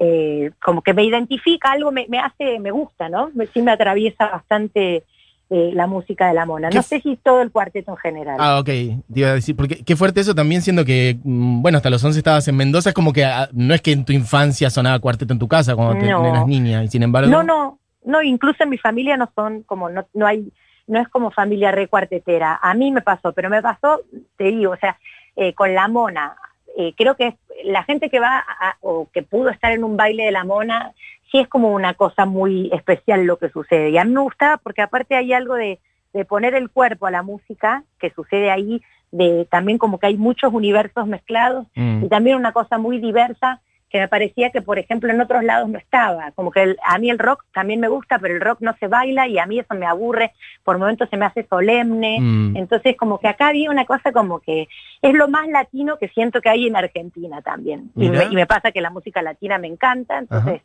eh, 0.00 0.52
como 0.64 0.80
que 0.80 0.94
me 0.94 1.04
identifica 1.04 1.72
algo, 1.72 1.92
me, 1.92 2.06
me, 2.08 2.18
hace, 2.18 2.58
me 2.60 2.70
gusta, 2.70 3.10
¿no? 3.10 3.30
Sí 3.52 3.60
me 3.60 3.72
atraviesa 3.72 4.26
bastante 4.30 5.04
eh, 5.50 5.70
la 5.74 5.86
música 5.86 6.28
de 6.28 6.34
la 6.34 6.46
mona. 6.46 6.70
No 6.70 6.82
sé 6.82 7.02
si 7.02 7.16
todo 7.16 7.42
el 7.42 7.50
cuarteto 7.50 7.90
en 7.90 7.98
general. 7.98 8.36
Ah, 8.40 8.58
ok. 8.58 8.64
Te 8.64 9.00
iba 9.14 9.28
a 9.28 9.34
decir, 9.34 9.54
porque 9.54 9.84
qué 9.84 9.96
fuerte 9.96 10.20
eso 10.20 10.34
también 10.34 10.62
siendo 10.62 10.86
que, 10.86 11.18
mm, 11.22 11.60
bueno, 11.60 11.76
hasta 11.76 11.90
los 11.90 12.02
11 12.02 12.18
estabas 12.18 12.48
en 12.48 12.56
Mendoza, 12.56 12.88
es 12.88 12.94
como 12.94 13.12
que 13.12 13.26
ah, 13.26 13.50
no 13.52 13.74
es 13.74 13.82
que 13.82 13.92
en 13.92 14.06
tu 14.06 14.14
infancia 14.14 14.70
sonaba 14.70 14.98
cuarteto 15.00 15.34
en 15.34 15.38
tu 15.38 15.46
casa 15.46 15.76
cuando 15.76 16.00
te, 16.00 16.10
No. 16.10 16.24
eras 16.26 16.46
niña, 16.46 16.82
y 16.82 16.88
sin 16.88 17.02
embargo... 17.02 17.30
No, 17.30 17.42
no, 17.42 17.78
no, 18.06 18.22
incluso 18.22 18.64
en 18.64 18.70
mi 18.70 18.78
familia 18.78 19.18
no 19.18 19.30
son 19.34 19.62
como, 19.64 19.90
no, 19.90 20.06
no 20.14 20.26
hay, 20.26 20.50
no 20.86 21.00
es 21.00 21.08
como 21.08 21.30
familia 21.30 21.70
recuartetera. 21.72 22.58
A 22.62 22.74
mí 22.74 22.90
me 22.90 23.00
pasó, 23.00 23.32
pero 23.32 23.48
me 23.50 23.62
pasó, 23.62 24.02
te 24.36 24.44
digo, 24.44 24.72
o 24.72 24.76
sea, 24.76 24.98
eh, 25.36 25.54
con 25.54 25.74
la 25.74 25.88
mona. 25.88 26.36
Eh, 26.76 26.92
creo 26.96 27.16
que 27.16 27.28
es- 27.28 27.34
la 27.64 27.82
gente 27.84 28.10
que 28.10 28.20
va 28.20 28.38
a- 28.38 28.76
o 28.80 29.08
que 29.12 29.22
pudo 29.22 29.48
estar 29.48 29.72
en 29.72 29.84
un 29.84 29.96
baile 29.96 30.24
de 30.24 30.32
la 30.32 30.44
mona, 30.44 30.92
sí 31.30 31.38
es 31.38 31.48
como 31.48 31.72
una 31.72 31.94
cosa 31.94 32.26
muy 32.26 32.70
especial 32.72 33.24
lo 33.24 33.38
que 33.38 33.48
sucede. 33.48 33.90
Y 33.90 33.98
a 33.98 34.04
mí 34.04 34.12
me 34.12 34.20
gustaba 34.20 34.56
porque 34.58 34.82
aparte 34.82 35.14
hay 35.16 35.32
algo 35.32 35.54
de, 35.54 35.78
de 36.12 36.24
poner 36.24 36.54
el 36.54 36.70
cuerpo 36.70 37.06
a 37.06 37.10
la 37.10 37.22
música 37.22 37.82
que 37.98 38.10
sucede 38.10 38.50
ahí, 38.50 38.82
de 39.10 39.46
también 39.50 39.78
como 39.78 39.98
que 39.98 40.08
hay 40.08 40.16
muchos 40.16 40.52
universos 40.52 41.06
mezclados 41.06 41.66
Mm. 41.76 42.04
y 42.04 42.08
también 42.08 42.36
una 42.36 42.52
cosa 42.52 42.78
muy 42.78 42.98
diversa 42.98 43.60
que 43.90 44.00
me 44.00 44.08
parecía 44.08 44.50
que, 44.50 44.60
por 44.60 44.78
ejemplo, 44.78 45.12
en 45.12 45.20
otros 45.20 45.44
lados 45.44 45.68
no 45.68 45.78
estaba. 45.78 46.32
Como 46.32 46.50
que 46.50 46.62
el- 46.62 46.78
a 46.84 46.98
mí 46.98 47.10
el 47.10 47.18
rock 47.18 47.44
también 47.52 47.78
me 47.78 47.86
gusta, 47.88 48.18
pero 48.18 48.34
el 48.34 48.40
rock 48.40 48.58
no 48.60 48.74
se 48.80 48.88
baila 48.88 49.28
y 49.28 49.38
a 49.38 49.46
mí 49.46 49.60
eso 49.60 49.74
me 49.74 49.86
aburre, 49.86 50.32
por 50.64 50.78
momentos 50.78 51.08
se 51.08 51.16
me 51.16 51.26
hace 51.26 51.46
solemne. 51.46 52.18
Mm. 52.20 52.56
Entonces, 52.56 52.96
como 52.96 53.18
que 53.20 53.28
acá 53.28 53.48
había 53.48 53.70
una 53.70 53.84
cosa 53.84 54.10
como 54.10 54.40
que 54.40 54.66
es 55.00 55.14
lo 55.14 55.28
más 55.28 55.46
latino 55.48 55.96
que 55.98 56.08
siento 56.08 56.40
que 56.40 56.48
hay 56.48 56.66
en 56.66 56.76
Argentina 56.76 57.40
también. 57.42 57.92
Y 57.94 58.08
me, 58.10 58.24
y 58.24 58.34
me 58.34 58.46
pasa 58.46 58.72
que 58.72 58.80
la 58.80 58.90
música 58.90 59.22
latina 59.22 59.58
me 59.58 59.68
encanta, 59.68 60.18
entonces 60.18 60.62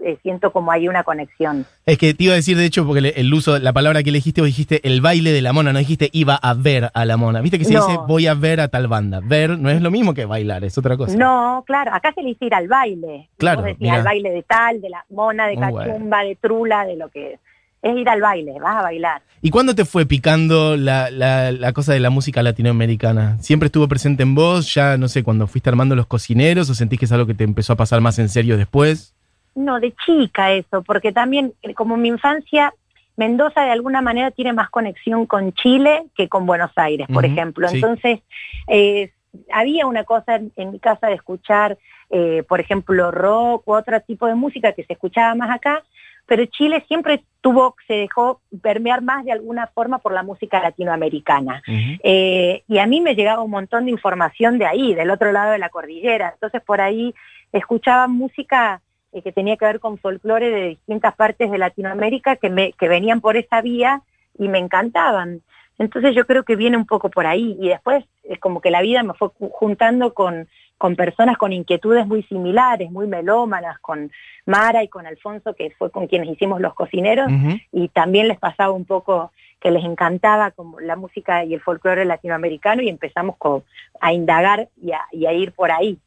eh, 0.00 0.18
siento 0.22 0.52
como 0.52 0.70
hay 0.72 0.88
una 0.88 1.02
conexión. 1.04 1.66
Es 1.86 1.98
que 1.98 2.14
te 2.14 2.24
iba 2.24 2.32
a 2.32 2.36
decir, 2.36 2.56
de 2.56 2.64
hecho, 2.64 2.84
porque 2.86 3.00
le- 3.00 3.20
el 3.20 3.32
uso, 3.32 3.58
la 3.58 3.72
palabra 3.72 4.02
que 4.02 4.10
elegiste, 4.10 4.40
vos 4.40 4.46
dijiste 4.48 4.80
el 4.86 5.00
baile 5.00 5.32
de 5.32 5.40
la 5.42 5.52
mona, 5.52 5.72
no 5.72 5.78
dijiste 5.78 6.10
iba 6.12 6.34
a 6.34 6.52
ver 6.54 6.90
a 6.92 7.04
la 7.04 7.16
mona. 7.16 7.40
Viste 7.40 7.58
que 7.58 7.64
se 7.64 7.74
No. 7.74 7.86
dice 7.86 8.00
voy 8.06 8.26
a 8.26 8.34
ver 8.34 8.60
a 8.60 8.68
tal 8.68 8.88
banda. 8.88 9.20
Ver 9.22 9.58
no 9.58 9.70
es 9.70 9.80
lo 9.80 9.90
mismo 9.90 10.12
que 10.14 10.24
bailar, 10.24 10.64
es 10.64 10.76
otra 10.78 10.96
cosa. 10.96 11.16
No, 11.16 11.62
claro, 11.66 11.92
acá 11.94 12.12
se 12.14 12.22
le 12.22 12.28
dice 12.30 12.46
ir 12.46 12.54
al 12.54 12.68
baile. 12.68 13.28
Claro, 13.38 13.58
Vos 13.58 13.66
decís 13.66 13.80
mirá. 13.82 13.94
al 13.96 14.02
baile 14.04 14.30
de 14.30 14.42
tal, 14.42 14.80
de 14.80 14.90
la 14.90 15.04
mona, 15.10 15.46
de 15.46 15.56
cachumba, 15.56 16.22
de 16.22 16.36
trula, 16.36 16.84
de 16.86 16.96
lo 16.96 17.08
que 17.08 17.38
es 17.82 17.96
ir 17.96 18.08
al 18.08 18.20
baile, 18.20 18.54
vas 18.60 18.76
a 18.78 18.82
bailar. 18.82 19.22
¿Y 19.42 19.50
cuándo 19.50 19.74
te 19.74 19.84
fue 19.84 20.06
picando 20.06 20.74
la, 20.76 21.10
la- 21.10 21.52
la 21.52 21.72
cosa 21.74 21.92
de 21.92 22.00
la 22.00 22.08
música 22.10 22.42
latinoamericana? 22.42 23.36
¿Siempre 23.40 23.66
estuvo 23.66 23.86
presente 23.88 24.22
en 24.22 24.34
vos? 24.34 24.72
Ya, 24.74 24.96
no 24.96 25.06
sé, 25.08 25.22
cuando 25.22 25.46
fuiste 25.46 25.68
armando 25.70 25.94
los 25.94 26.06
cocineros 26.06 26.68
o 26.70 26.74
sentís 26.74 26.98
que 26.98 27.04
es 27.04 27.12
algo 27.12 27.26
que 27.26 27.34
te 27.34 27.44
empezó 27.44 27.74
a 27.74 27.76
pasar 27.76 28.00
más 28.00 28.18
en 28.18 28.28
serio 28.28 28.56
después? 28.56 29.14
No, 29.54 29.80
de 29.80 29.94
chica 30.04 30.52
eso, 30.52 30.82
porque 30.82 31.12
también 31.12 31.52
eh, 31.62 31.74
como 31.74 31.96
mi 31.96 32.08
infancia 32.08 32.72
Mendoza 33.16 33.62
de 33.62 33.70
alguna 33.70 34.02
manera 34.02 34.32
tiene 34.32 34.52
más 34.52 34.70
conexión 34.70 35.26
con 35.26 35.52
Chile 35.52 36.04
que 36.16 36.28
con 36.28 36.46
Buenos 36.46 36.72
Aires, 36.74 37.06
por 37.12 37.24
ejemplo. 37.24 37.68
sí. 37.68 37.76
Entonces, 37.76 38.20
eh, 38.66 39.12
había 39.52 39.86
una 39.86 40.04
cosa 40.04 40.36
en, 40.36 40.52
en 40.56 40.72
mi 40.72 40.80
casa 40.80 41.06
de 41.06 41.14
escuchar, 41.14 41.78
eh, 42.10 42.42
por 42.48 42.60
ejemplo, 42.60 43.10
rock 43.10 43.68
u 43.68 43.74
otro 43.74 44.00
tipo 44.00 44.26
de 44.26 44.34
música 44.34 44.72
que 44.72 44.84
se 44.84 44.94
escuchaba 44.94 45.34
más 45.36 45.50
acá, 45.50 45.84
pero 46.26 46.44
Chile 46.46 46.84
siempre 46.88 47.22
tuvo, 47.40 47.76
se 47.86 47.94
dejó 47.94 48.40
permear 48.62 49.02
más 49.02 49.24
de 49.24 49.32
alguna 49.32 49.66
forma 49.68 49.98
por 49.98 50.12
la 50.12 50.22
música 50.22 50.60
latinoamericana. 50.60 51.62
Eh, 52.02 52.62
y 52.66 52.78
a 52.78 52.86
mí 52.86 53.00
me 53.00 53.14
llegaba 53.14 53.42
un 53.42 53.50
montón 53.50 53.84
de 53.84 53.90
información 53.90 54.58
de 54.58 54.66
ahí, 54.66 54.94
del 54.94 55.10
otro 55.10 55.32
lado 55.32 55.52
de 55.52 55.58
la 55.58 55.68
cordillera. 55.68 56.30
Entonces 56.34 56.62
por 56.62 56.80
ahí 56.80 57.14
escuchaba 57.52 58.08
música 58.08 58.80
eh, 59.14 59.22
que 59.22 59.32
tenía 59.32 59.56
que 59.56 59.64
ver 59.64 59.80
con 59.80 59.96
folclore 59.98 60.50
de 60.50 60.68
distintas 60.68 61.14
partes 61.14 61.50
de 61.50 61.56
Latinoamérica 61.58 62.36
que, 62.36 62.50
me, 62.50 62.72
que 62.72 62.88
venían 62.88 63.20
por 63.22 63.36
esa 63.38 63.62
vía 63.62 64.02
y 64.38 64.48
me 64.48 64.58
encantaban. 64.58 65.40
Entonces 65.78 66.14
yo 66.14 66.26
creo 66.26 66.44
que 66.44 66.54
viene 66.56 66.76
un 66.76 66.86
poco 66.86 67.08
por 67.10 67.26
ahí. 67.26 67.56
Y 67.60 67.68
después 67.68 68.04
es 68.24 68.38
como 68.38 68.60
que 68.60 68.70
la 68.70 68.82
vida 68.82 69.02
me 69.02 69.14
fue 69.14 69.28
ju- 69.28 69.50
juntando 69.50 70.14
con, 70.14 70.46
con 70.78 70.94
personas 70.96 71.36
con 71.36 71.52
inquietudes 71.52 72.06
muy 72.06 72.22
similares, 72.24 72.90
muy 72.90 73.06
melómanas, 73.06 73.78
con 73.80 74.10
Mara 74.46 74.82
y 74.82 74.88
con 74.88 75.06
Alfonso, 75.06 75.54
que 75.54 75.70
fue 75.70 75.90
con 75.90 76.06
quienes 76.06 76.28
hicimos 76.28 76.60
los 76.60 76.74
cocineros 76.74 77.28
y 77.72 77.88
también 77.88 78.28
les 78.28 78.38
pasaba 78.38 78.72
un 78.72 78.84
poco 78.84 79.32
que 79.60 79.70
les 79.70 79.84
encantaba 79.84 80.50
como 80.50 80.78
la 80.78 80.94
música 80.94 81.42
y 81.44 81.54
el 81.54 81.60
folclore 81.62 82.04
latinoamericano 82.04 82.82
y 82.82 82.88
empezamos 82.90 83.36
co- 83.38 83.64
a 84.00 84.12
indagar 84.12 84.68
y 84.80 84.92
a, 84.92 85.00
y 85.10 85.24
a 85.26 85.32
ir 85.32 85.52
por 85.52 85.70
ahí. 85.70 85.98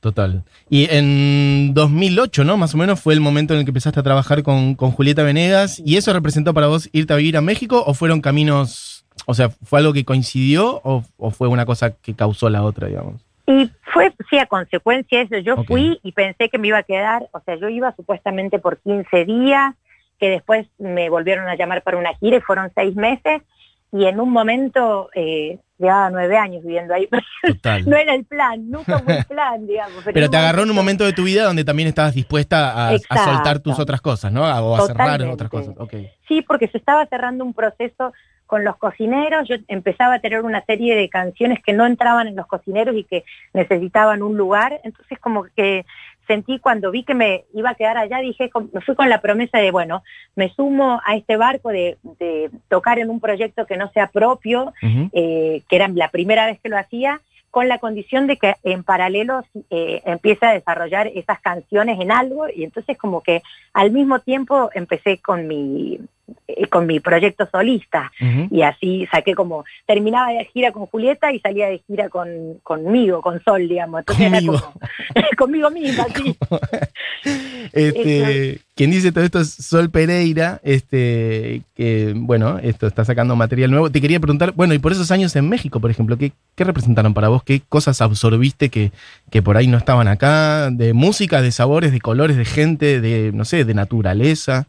Total. 0.00 0.44
Y 0.70 0.88
en 0.90 1.74
2008, 1.74 2.44
¿no? 2.44 2.56
Más 2.56 2.74
o 2.74 2.78
menos 2.78 3.00
fue 3.00 3.14
el 3.14 3.20
momento 3.20 3.54
en 3.54 3.60
el 3.60 3.64
que 3.64 3.70
empezaste 3.70 3.98
a 3.98 4.04
trabajar 4.04 4.42
con, 4.42 4.74
con 4.74 4.92
Julieta 4.92 5.24
Venegas. 5.24 5.82
¿Y 5.84 5.96
eso 5.96 6.12
representó 6.12 6.54
para 6.54 6.68
vos 6.68 6.88
irte 6.92 7.12
a 7.12 7.16
vivir 7.16 7.36
a 7.36 7.40
México 7.40 7.82
o 7.84 7.94
fueron 7.94 8.20
caminos, 8.20 9.04
o 9.26 9.34
sea, 9.34 9.50
fue 9.50 9.80
algo 9.80 9.92
que 9.92 10.04
coincidió 10.04 10.80
o, 10.84 11.04
o 11.16 11.30
fue 11.30 11.48
una 11.48 11.66
cosa 11.66 11.96
que 11.96 12.14
causó 12.14 12.48
la 12.48 12.62
otra, 12.62 12.86
digamos? 12.86 13.28
Y 13.48 13.70
fue, 13.92 14.12
sí, 14.28 14.38
a 14.38 14.46
consecuencia 14.46 15.18
de 15.18 15.24
eso, 15.24 15.38
yo 15.38 15.64
fui 15.64 15.98
y 16.02 16.12
pensé 16.12 16.50
que 16.50 16.58
me 16.58 16.68
iba 16.68 16.78
a 16.78 16.82
quedar, 16.82 17.28
o 17.32 17.40
sea, 17.40 17.56
yo 17.56 17.70
iba 17.70 17.96
supuestamente 17.96 18.58
por 18.58 18.78
15 18.78 19.24
días, 19.24 19.74
que 20.20 20.28
después 20.28 20.66
me 20.78 21.08
volvieron 21.08 21.48
a 21.48 21.56
llamar 21.56 21.82
para 21.82 21.96
una 21.96 22.14
gira 22.16 22.36
y 22.36 22.40
fueron 22.42 22.70
seis 22.74 22.94
meses, 22.94 23.40
y 23.92 24.04
en 24.04 24.20
un 24.20 24.30
momento 24.30 25.08
eh, 25.14 25.58
llevaba 25.78 26.10
nueve 26.10 26.36
años 26.36 26.62
viviendo 26.62 26.94
ahí, 26.94 27.08
Total. 27.46 27.88
no 27.88 27.96
era 27.96 28.14
el 28.14 28.24
plan, 28.24 28.70
nunca 28.70 28.98
fue 28.98 29.18
el 29.18 29.24
plan, 29.24 29.66
digamos. 29.66 30.04
Pero 30.12 30.28
te 30.28 30.36
agarró 30.36 30.62
en 30.62 30.70
un 30.70 30.76
momento 30.76 31.04
de 31.04 31.12
tu 31.12 31.24
vida 31.24 31.44
donde 31.44 31.64
también 31.64 31.88
estabas 31.88 32.14
dispuesta 32.14 32.88
a, 32.88 32.98
soltar 32.98 33.60
tus 33.60 33.78
otras 33.78 34.00
cosas, 34.00 34.32
¿no? 34.32 34.42
O 34.42 34.76
a 34.76 34.86
cerrar 34.86 35.22
otras 35.22 35.50
cosas. 35.50 35.74
Sí, 36.26 36.42
porque 36.42 36.68
se 36.68 36.78
estaba 36.78 37.06
cerrando 37.06 37.44
un 37.44 37.54
proceso 37.54 38.12
con 38.46 38.64
los 38.64 38.76
cocineros, 38.76 39.46
yo 39.46 39.56
empezaba 39.68 40.14
a 40.14 40.18
tener 40.20 40.40
una 40.40 40.64
serie 40.64 40.96
de 40.96 41.10
canciones 41.10 41.58
que 41.62 41.74
no 41.74 41.84
entraban 41.84 42.28
en 42.28 42.36
los 42.36 42.46
cocineros 42.46 42.96
y 42.96 43.04
que 43.04 43.24
necesitaban 43.52 44.22
un 44.22 44.38
lugar, 44.38 44.80
entonces 44.84 45.18
como 45.18 45.44
que 45.54 45.84
sentí 46.28 46.60
cuando 46.60 46.92
vi 46.92 47.02
que 47.02 47.14
me 47.14 47.46
iba 47.54 47.70
a 47.70 47.74
quedar 47.74 47.96
allá, 47.98 48.18
dije, 48.18 48.50
me 48.72 48.80
fui 48.82 48.94
con 48.94 49.08
la 49.08 49.20
promesa 49.20 49.58
de, 49.58 49.72
bueno, 49.72 50.04
me 50.36 50.50
sumo 50.50 51.00
a 51.04 51.16
este 51.16 51.36
barco 51.36 51.70
de, 51.70 51.98
de 52.20 52.50
tocar 52.68 53.00
en 53.00 53.10
un 53.10 53.18
proyecto 53.18 53.66
que 53.66 53.76
no 53.76 53.90
sea 53.90 54.08
propio, 54.08 54.72
eh, 55.12 55.62
que 55.68 55.76
era 55.76 55.88
la 55.88 56.10
primera 56.10 56.46
vez 56.46 56.60
que 56.60 56.68
lo 56.68 56.78
hacía, 56.78 57.20
con 57.50 57.66
la 57.66 57.78
condición 57.78 58.26
de 58.26 58.36
que 58.36 58.54
en 58.62 58.84
paralelo 58.84 59.42
eh, 59.70 60.02
empiece 60.04 60.46
a 60.46 60.52
desarrollar 60.52 61.06
esas 61.08 61.40
canciones 61.40 61.98
en 61.98 62.12
algo. 62.12 62.46
Y 62.54 62.62
entonces 62.62 62.96
como 62.98 63.22
que 63.22 63.42
al 63.72 63.90
mismo 63.90 64.20
tiempo 64.20 64.70
empecé 64.74 65.18
con 65.18 65.48
mi 65.48 65.98
con 66.70 66.86
mi 66.86 67.00
proyecto 67.00 67.48
solista 67.50 68.12
y 68.50 68.62
así 68.62 69.06
saqué 69.10 69.34
como 69.34 69.64
terminaba 69.86 70.28
de 70.32 70.44
gira 70.46 70.72
con 70.72 70.86
Julieta 70.86 71.32
y 71.32 71.40
salía 71.40 71.68
de 71.68 71.80
gira 71.86 72.08
con 72.08 72.28
conmigo 72.62 73.22
con 73.22 73.42
Sol 73.44 73.66
digamos 73.68 74.00
entonces 74.00 74.26
era 74.26 74.36
Conmigo. 74.38 74.60
como- 74.60 74.80
conmigo 75.38 75.70
misma 75.70 76.04
sí 76.14 76.36
Este, 77.72 78.60
quien 78.74 78.90
dice 78.90 79.12
todo 79.12 79.24
esto 79.24 79.40
es 79.40 79.50
Sol 79.50 79.90
Pereira, 79.90 80.60
este, 80.62 81.62
que, 81.76 82.14
bueno, 82.16 82.58
esto 82.58 82.86
está 82.86 83.04
sacando 83.04 83.36
material 83.36 83.70
nuevo. 83.70 83.90
Te 83.90 84.00
quería 84.00 84.20
preguntar, 84.20 84.52
bueno, 84.52 84.72
y 84.74 84.78
por 84.78 84.92
esos 84.92 85.10
años 85.10 85.34
en 85.36 85.48
México, 85.48 85.80
por 85.80 85.90
ejemplo, 85.90 86.16
¿qué, 86.16 86.32
qué 86.54 86.64
representaron 86.64 87.12
para 87.14 87.28
vos? 87.28 87.42
¿Qué 87.42 87.60
cosas 87.68 88.00
absorbiste 88.00 88.68
que, 88.70 88.90
que 89.30 89.42
por 89.42 89.56
ahí 89.56 89.66
no 89.66 89.76
estaban 89.76 90.08
acá? 90.08 90.70
De 90.70 90.92
música, 90.92 91.42
de 91.42 91.52
sabores, 91.52 91.92
de 91.92 92.00
colores, 92.00 92.36
de 92.36 92.44
gente, 92.44 93.00
de, 93.00 93.32
no 93.32 93.44
sé, 93.44 93.64
de 93.64 93.74
naturaleza. 93.74 94.66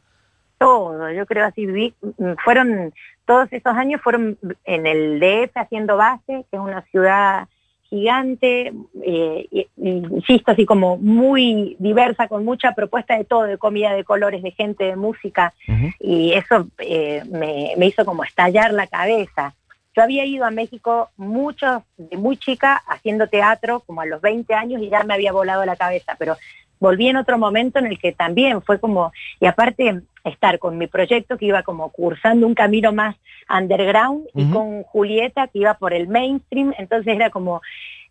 Todo, 0.60 1.12
yo 1.12 1.26
creo 1.26 1.46
así, 1.46 1.66
viví, 1.66 1.94
mm, 2.18 2.34
fueron, 2.44 2.94
todos 3.26 3.52
esos 3.52 3.74
años 3.74 4.02
fueron 4.02 4.38
en 4.66 4.86
el 4.86 5.20
DF 5.20 5.58
haciendo 5.58 5.98
base, 5.98 6.46
que 6.52 6.58
es 6.58 6.60
una 6.60 6.82
ciudad 6.92 7.48
gigante, 7.90 8.72
eh, 9.04 9.68
insisto, 9.78 10.52
así 10.52 10.66
como 10.66 10.98
muy 10.98 11.76
diversa, 11.80 12.28
con 12.28 12.46
mucha 12.46 12.74
propuesta 12.74 13.18
de 13.18 13.24
todo, 13.24 13.44
de 13.44 13.58
comida, 13.58 13.94
de 13.94 14.04
colores, 14.04 14.44
de 14.44 14.52
gente, 14.52 14.84
de 14.84 14.96
música, 14.96 15.54
y 16.00 16.34
eso 16.34 16.68
eh, 16.78 17.24
me, 17.32 17.74
me 17.78 17.88
hizo 17.88 18.06
como 18.06 18.24
estallar 18.24 18.74
la 18.74 18.86
cabeza. 18.86 19.56
Yo 19.96 20.04
había 20.04 20.24
ido 20.26 20.46
a 20.46 20.52
México 20.52 21.10
mucho, 21.18 21.84
de 21.98 22.16
muy 22.16 22.38
chica, 22.38 22.76
haciendo 22.88 23.28
teatro, 23.28 23.80
como 23.80 24.02
a 24.02 24.06
los 24.06 24.22
20 24.22 24.54
años, 24.54 24.82
y 24.84 24.90
ya 24.90 25.04
me 25.04 25.16
había 25.16 25.32
volado 25.32 25.66
la 25.66 25.76
cabeza, 25.76 26.16
pero 26.20 26.38
volví 26.80 27.08
en 27.08 27.18
otro 27.18 27.38
momento 27.38 27.80
en 27.80 27.88
el 27.88 28.00
que 28.00 28.12
también 28.12 28.62
fue 28.62 28.80
como, 28.80 29.12
y 29.40 29.48
aparte 29.48 30.02
estar 30.30 30.58
con 30.60 30.78
mi 30.78 30.88
proyecto 30.88 31.38
que 31.38 31.46
iba 31.48 31.64
como 31.64 31.90
cursando 31.92 32.48
un 32.48 32.56
camino 32.56 32.92
más 32.94 33.16
underground 33.50 34.28
y 34.36 34.44
con 34.52 34.84
Julieta 34.84 35.48
que 35.48 35.60
iba 35.60 35.74
por 35.74 35.94
el 35.94 36.08
mainstream, 36.08 36.74
entonces 36.78 37.16
era 37.16 37.30
como 37.30 37.62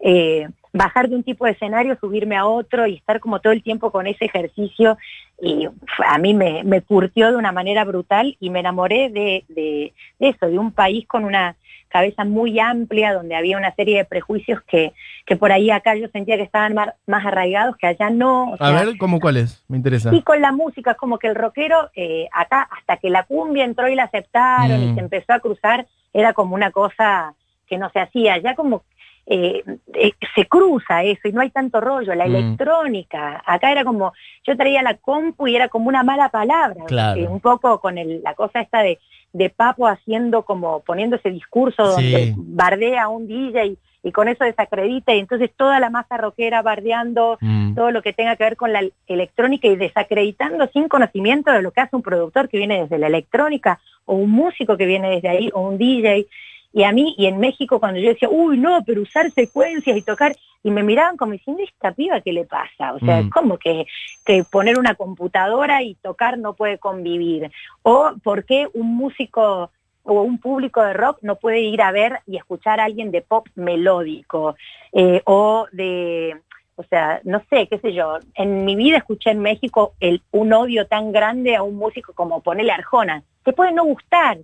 eh, 0.01 0.49
bajar 0.73 1.09
de 1.09 1.17
un 1.17 1.23
tipo 1.23 1.45
de 1.47 1.53
escenario, 1.53 1.97
subirme 2.01 2.37
a 2.37 2.47
otro 2.47 2.87
y 2.87 2.97
estar 2.97 3.21
como 3.21 3.41
todo 3.41 3.53
el 3.53 3.63
tiempo 3.63 3.91
con 3.91 4.07
ese 4.07 4.27
ejercicio. 4.27 4.99
Y 5.41 5.67
a 6.07 6.19
mí 6.19 6.35
me, 6.35 6.63
me 6.65 6.83
curtió 6.83 7.31
de 7.31 7.37
una 7.37 7.53
manera 7.53 7.85
brutal 7.85 8.37
y 8.41 8.51
me 8.51 8.61
enamoré 8.61 9.09
de, 9.11 9.45
de- 9.49 9.93
de 10.19 10.29
eso, 10.29 10.47
de 10.47 10.59
un 10.59 10.73
país 10.73 11.07
con 11.07 11.25
una 11.25 11.57
cabeza 11.89 12.25
muy 12.25 12.59
amplia, 12.61 13.13
donde 13.15 13.35
había 13.35 13.57
una 13.59 13.75
serie 13.75 13.99
de 13.99 14.05
prejuicios 14.05 14.61
que, 14.63 14.93
que 15.27 15.37
por 15.37 15.51
ahí 15.53 15.71
acá 15.71 15.95
yo 15.97 16.09
sentía 16.09 16.37
que 16.37 16.43
estaban 16.43 16.75
mar- 16.75 16.95
más 17.07 17.25
arraigados, 17.27 17.77
que 17.77 17.87
allá 17.87 18.11
no. 18.11 18.51
o 18.51 18.55
A 18.55 18.57
sea, 18.71 18.85
ver, 18.85 18.97
¿cómo 18.99 19.21
cuál 19.21 19.39
es? 19.39 19.65
Me 19.69 19.77
interesa. 19.77 20.15
y 20.15 20.23
con 20.23 20.41
la 20.41 20.53
música, 20.53 20.93
es 20.93 20.97
como 20.97 21.19
que 21.19 21.27
el 21.29 21.35
rockero, 21.35 21.91
eh, 21.97 22.29
acá, 22.33 22.69
hasta 22.77 22.97
que 22.99 23.11
la 23.11 23.25
cumbia 23.25 23.65
entró 23.65 23.89
y 23.89 23.95
la 23.95 24.05
aceptaron 24.05 24.81
Mm. 24.81 24.91
y 24.91 24.95
se 24.95 25.01
empezó 25.01 25.33
a 25.33 25.41
cruzar, 25.41 25.87
era 26.13 26.33
como 26.33 26.55
una 26.55 26.71
cosa 26.71 27.35
que 27.67 27.79
no 27.79 27.91
se 27.91 28.01
hacía. 28.01 28.39
Ya 28.39 28.55
como 28.55 28.83
eh, 29.31 29.63
eh, 29.95 30.13
se 30.35 30.47
cruza 30.47 31.03
eso 31.03 31.29
y 31.29 31.33
no 31.33 31.43
hay 31.43 31.51
tanto 31.51 31.81
rollo. 31.81 32.15
La 32.15 32.27
Mm. 32.27 32.35
electrónica, 32.35 33.43
acá 33.45 33.71
era 33.73 33.85
como, 33.85 34.13
yo 34.47 34.57
traía 34.57 34.83
la 34.83 34.95
compu 34.95 35.47
y 35.49 35.57
era 35.57 35.69
como 35.69 35.89
una 35.89 36.03
mala 36.03 36.29
palabra. 36.31 36.85
Claro. 36.87 37.31
un 37.31 37.41
poco 37.41 37.81
con 37.81 37.99
el- 37.99 38.23
la 38.23 38.35
cosa 38.35 38.61
esta 38.61 38.81
de, 38.83 38.99
de 39.33 39.51
Papo 39.51 39.87
haciendo 39.87 40.43
como, 40.45 40.81
poniendo 40.81 41.17
ese 41.17 41.31
discurso 41.31 41.83
donde 41.87 42.25
Sí. 42.29 42.35
bardea 42.37 43.05
a 43.05 43.09
un 43.09 43.27
DJ 43.27 43.67
y, 43.67 43.79
y 44.03 44.13
con 44.13 44.29
eso 44.29 44.45
desacredita 44.45 45.13
y 45.15 45.19
entonces 45.19 45.51
toda 45.57 45.79
la 45.81 45.91
masa 45.91 46.17
rockera 46.17 46.63
bardeando 46.63 47.37
Mm. 47.43 47.75
todo 47.75 47.91
lo 47.91 48.01
que 48.01 48.15
tenga 48.15 48.37
que 48.37 48.45
ver 48.45 48.57
con 48.57 48.73
la 48.73 48.81
electrónica 49.07 49.69
y 49.69 49.77
desacreditando 49.77 50.67
sin 50.73 50.89
conocimiento 50.89 51.53
de 51.53 51.61
lo 51.61 51.73
que 51.73 51.83
hace 51.83 51.97
un 51.97 52.03
productor 52.03 52.49
que 52.49 52.57
viene 52.59 52.81
desde 52.83 52.99
la 52.99 53.09
electrónica 53.09 53.79
o 54.07 54.15
un 54.15 54.31
músico 54.31 54.79
que 54.79 54.87
viene 54.87 55.11
desde 55.11 55.29
ahí 55.29 55.51
o 55.53 55.61
un 55.69 55.77
DJ. 55.77 56.27
Y 56.73 56.83
a 56.85 56.93
mí, 56.93 57.15
y 57.17 57.27
en 57.27 57.39
México, 57.39 57.81
cuando 57.81 57.99
yo 58.01 58.11
decía, 58.11 58.29
uy, 58.31 58.59
no, 58.59 58.83
pero 58.85 59.03
usar 59.03 59.31
secuencias 59.33 59.97
y 59.97 60.03
tocar, 60.03 60.37
y 60.63 60.71
me 60.71 60.83
miraban 60.83 61.17
como 61.17 61.33
diciendo, 61.33 61.63
¿esta 61.63 61.93
piba 61.93 62.21
qué 62.21 62.33
le 62.33 62.45
pasa? 62.45 62.93
O 62.93 62.99
sea, 62.99 63.23
Mm. 63.23 63.31
¿cómo 63.31 63.59
que, 63.59 63.87
que 64.25 64.45
poner 64.45 64.79
una 64.79 64.95
computadora 64.95 65.83
y 65.83 65.95
tocar 65.95 66.39
no 66.39 66.55
puede 66.55 66.79
convivir? 66.79 67.51
O 67.83 68.13
¿por 68.23 68.45
qué 68.45 68.69
un 68.75 68.97
músico 68.97 69.71
o 70.03 70.23
un 70.23 70.39
público 70.39 70.83
de 70.83 70.95
rock 70.95 71.19
no 71.23 71.37
puede 71.37 71.61
ir 71.61 71.81
a 71.83 71.93
ver 71.93 72.21
y 72.27 72.37
escuchar 72.37 72.81
a 72.81 72.85
alguien 72.85 73.11
de 73.11 73.23
pop 73.23 73.47
melódico? 73.55 74.57
Eh, 74.93 75.23
o 75.25 75.67
de 75.73 76.37
o 76.79 76.85
sea, 76.85 77.21
no 77.25 77.43
sé, 77.51 77.67
qué 77.67 77.79
sé 77.81 77.93
yo, 77.93 78.19
en 78.37 78.65
mi 78.65 78.77
vida 78.77 78.99
escuché 78.99 79.31
en 79.31 79.41
México 79.41 79.95
el, 79.99 80.23
un 80.31 80.53
odio 80.53 80.87
tan 80.87 81.11
grande 81.11 81.57
a 81.57 81.65
un 81.65 81.75
músico 81.75 82.13
como 82.13 82.41
ponerle 82.41 82.71
Arjona. 82.71 83.25
Te 83.43 83.53
puede 83.53 83.73
no 83.73 83.85
gustar, 83.85 84.39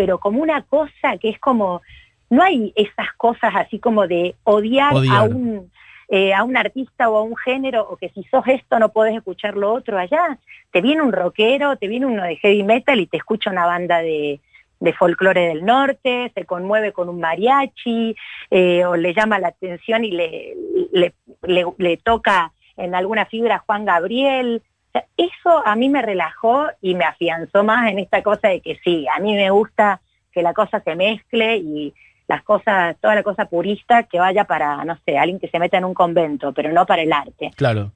pero 0.00 0.16
como 0.18 0.40
una 0.40 0.62
cosa 0.62 1.18
que 1.20 1.28
es 1.28 1.38
como, 1.38 1.82
no 2.30 2.42
hay 2.42 2.72
esas 2.74 3.12
cosas 3.18 3.52
así 3.54 3.78
como 3.78 4.06
de 4.06 4.34
odiar, 4.44 4.94
a 5.10 5.22
un 5.24 5.70
eh, 6.08 6.32
a 6.32 6.42
un 6.42 6.56
artista 6.56 7.10
o 7.10 7.18
a 7.18 7.22
un 7.22 7.36
género, 7.36 7.86
o 7.86 7.98
que 7.98 8.08
si 8.08 8.22
sos 8.30 8.44
esto 8.48 8.78
no 8.78 8.88
podés 8.88 9.14
escuchar 9.14 9.58
lo 9.58 9.74
otro 9.74 9.98
allá. 9.98 10.38
Te 10.72 10.80
viene 10.80 11.02
un 11.02 11.12
rockero, 11.12 11.76
te 11.76 11.86
viene 11.86 12.06
uno 12.06 12.22
de 12.22 12.36
heavy 12.36 12.62
metal 12.62 12.98
y 12.98 13.06
te 13.08 13.18
escucha 13.18 13.50
una 13.50 13.66
banda 13.66 13.98
de, 14.00 14.40
de 14.80 14.92
folclore 14.94 15.48
del 15.48 15.66
norte, 15.66 16.32
se 16.34 16.46
conmueve 16.46 16.92
con 16.94 17.10
un 17.10 17.20
mariachi, 17.20 18.16
eh, 18.50 18.86
o 18.86 18.96
le 18.96 19.12
llama 19.12 19.38
la 19.38 19.48
atención 19.48 20.02
y 20.06 20.12
le, 20.12 20.56
le, 20.92 21.12
le- 21.42 21.74
le 21.76 21.96
toca 21.98 22.52
en 22.78 22.94
alguna 22.94 23.26
fibra 23.26 23.56
a 23.56 23.58
Juan 23.66 23.84
Gabriel. 23.84 24.62
O 24.90 24.92
sea, 24.92 25.04
eso 25.16 25.66
a 25.66 25.76
mí 25.76 25.88
me 25.88 26.02
relajó 26.02 26.66
y 26.80 26.94
me 26.94 27.04
afianzó 27.04 27.62
más 27.62 27.90
en 27.90 28.00
esta 28.00 28.22
cosa 28.22 28.48
de 28.48 28.60
que 28.60 28.78
sí, 28.82 29.06
a 29.16 29.20
mí 29.20 29.34
me 29.34 29.50
gusta 29.50 30.00
que 30.32 30.42
la 30.42 30.52
cosa 30.52 30.80
se 30.80 30.96
mezcle 30.96 31.58
y 31.58 31.94
las 32.26 32.42
cosas, 32.42 32.96
toda 33.00 33.14
la 33.14 33.22
cosa 33.22 33.46
purista 33.46 34.04
que 34.04 34.18
vaya 34.18 34.44
para, 34.44 34.84
no 34.84 34.96
sé, 35.04 35.18
alguien 35.18 35.40
que 35.40 35.48
se 35.48 35.58
meta 35.58 35.78
en 35.78 35.84
un 35.84 35.94
convento, 35.94 36.52
pero 36.52 36.72
no 36.72 36.86
para 36.86 37.02
el 37.02 37.12
arte. 37.12 37.50
Claro. 37.56 37.92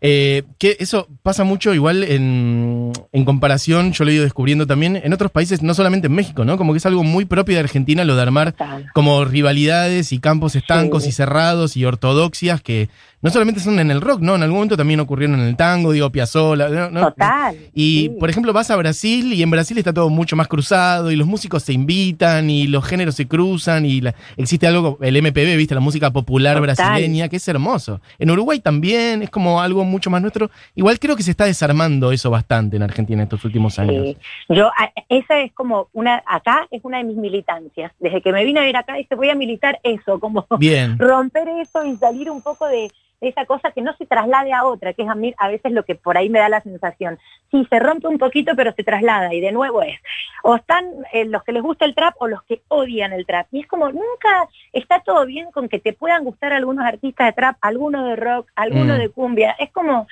Eh, 0.00 0.44
que 0.58 0.76
eso 0.78 1.08
pasa 1.24 1.42
mucho 1.42 1.74
igual 1.74 2.04
en, 2.04 2.92
en, 3.10 3.24
comparación, 3.24 3.92
yo 3.92 4.04
lo 4.04 4.10
he 4.10 4.14
ido 4.14 4.22
descubriendo 4.22 4.64
también 4.64 4.94
en 5.02 5.12
otros 5.12 5.32
países, 5.32 5.60
no 5.60 5.74
solamente 5.74 6.06
en 6.06 6.14
México, 6.14 6.44
¿no? 6.44 6.56
Como 6.56 6.72
que 6.72 6.76
es 6.76 6.86
algo 6.86 7.02
muy 7.02 7.24
propio 7.24 7.56
de 7.56 7.62
Argentina 7.62 8.04
lo 8.04 8.14
de 8.14 8.22
armar 8.22 8.54
como 8.94 9.24
rivalidades 9.24 10.12
y 10.12 10.20
campos 10.20 10.54
estancos 10.54 11.02
Sí. 11.02 11.08
y 11.08 11.12
cerrados 11.12 11.76
y 11.76 11.84
ortodoxias 11.84 12.62
que 12.62 12.88
no 13.20 13.30
solamente 13.30 13.60
son 13.60 13.78
en 13.80 13.90
el 13.90 14.00
rock, 14.00 14.20
¿no? 14.20 14.36
En 14.36 14.42
algún 14.42 14.58
momento 14.58 14.76
también 14.76 15.00
ocurrieron 15.00 15.40
en 15.40 15.46
el 15.46 15.56
tango, 15.56 15.92
digo, 15.92 16.10
Piazzolla, 16.10 16.68
¿no? 16.68 16.90
¿no? 16.90 17.08
Total. 17.08 17.56
Y, 17.74 18.10
sí. 18.12 18.16
por 18.20 18.30
ejemplo, 18.30 18.52
vas 18.52 18.70
a 18.70 18.76
Brasil 18.76 19.32
y 19.32 19.42
en 19.42 19.50
Brasil 19.50 19.76
está 19.76 19.92
todo 19.92 20.08
mucho 20.08 20.36
más 20.36 20.46
cruzado 20.46 21.10
y 21.10 21.16
los 21.16 21.26
músicos 21.26 21.62
se 21.64 21.72
invitan 21.72 22.48
y 22.48 22.66
los 22.68 22.84
géneros 22.84 23.16
se 23.16 23.26
cruzan 23.26 23.84
y 23.86 24.00
la- 24.00 24.14
existe 24.36 24.66
algo, 24.66 24.98
el 25.02 25.16
MPB, 25.16 25.56
¿viste? 25.56 25.74
La 25.74 25.80
música 25.80 26.10
popular 26.12 26.56
Total. 26.60 26.74
brasileña, 26.76 27.28
que 27.28 27.36
es 27.36 27.48
hermoso. 27.48 28.00
En 28.18 28.30
Uruguay 28.30 28.60
también 28.60 29.22
es 29.22 29.30
como 29.30 29.60
algo 29.60 29.84
mucho 29.84 30.10
más 30.10 30.22
nuestro. 30.22 30.50
Igual 30.76 30.98
creo 31.00 31.16
que 31.16 31.22
se 31.24 31.32
está 31.32 31.44
desarmando 31.46 32.12
eso 32.12 32.30
bastante 32.30 32.76
en 32.76 32.82
Argentina 32.82 33.22
estos 33.24 33.44
últimos 33.44 33.78
años. 33.78 34.04
Sí. 34.04 34.16
Yo, 34.50 34.70
esa 35.08 35.40
es 35.40 35.52
como 35.54 35.88
una, 35.92 36.22
acá 36.26 36.68
es 36.70 36.80
una 36.84 36.98
de 36.98 37.04
mis 37.04 37.16
militancias. 37.16 37.92
Desde 37.98 38.22
que 38.22 38.32
me 38.32 38.44
vine 38.44 38.60
a 38.60 38.62
ver 38.62 38.76
acá, 38.76 38.94
dije, 38.94 39.14
voy 39.16 39.30
a 39.30 39.34
militar 39.34 39.80
eso, 39.82 40.20
como 40.20 40.46
Bien. 40.58 40.98
romper 41.00 41.48
eso 41.60 41.84
y 41.84 41.96
salir 41.96 42.30
un 42.30 42.42
poco 42.42 42.66
de 42.66 42.90
esa 43.20 43.46
cosa 43.46 43.72
que 43.72 43.82
no 43.82 43.94
se 43.96 44.06
traslade 44.06 44.52
a 44.52 44.64
otra, 44.64 44.92
que 44.92 45.02
es 45.02 45.08
a 45.08 45.14
mí 45.14 45.34
a 45.38 45.48
veces 45.48 45.72
lo 45.72 45.84
que 45.84 45.94
por 45.94 46.16
ahí 46.16 46.28
me 46.28 46.38
da 46.38 46.48
la 46.48 46.60
sensación. 46.60 47.18
Sí, 47.50 47.66
se 47.68 47.78
rompe 47.78 48.06
un 48.06 48.18
poquito, 48.18 48.52
pero 48.56 48.72
se 48.72 48.84
traslada 48.84 49.34
y 49.34 49.40
de 49.40 49.52
nuevo 49.52 49.82
es, 49.82 49.98
o 50.42 50.54
están 50.56 50.84
eh, 51.12 51.24
los 51.24 51.42
que 51.42 51.52
les 51.52 51.62
gusta 51.62 51.84
el 51.84 51.94
trap 51.94 52.14
o 52.18 52.28
los 52.28 52.42
que 52.44 52.62
odian 52.68 53.12
el 53.12 53.26
trap. 53.26 53.48
Y 53.52 53.60
es 53.60 53.66
como, 53.66 53.90
nunca 53.90 54.48
está 54.72 55.00
todo 55.00 55.26
bien 55.26 55.50
con 55.50 55.68
que 55.68 55.78
te 55.78 55.92
puedan 55.92 56.24
gustar 56.24 56.52
algunos 56.52 56.84
artistas 56.84 57.26
de 57.26 57.32
trap, 57.32 57.56
algunos 57.60 58.04
de 58.06 58.16
rock, 58.16 58.50
algunos 58.54 58.96
Mm. 58.96 59.00
de 59.00 59.08
cumbia. 59.10 59.56
Es 59.58 59.70
como 59.72 60.06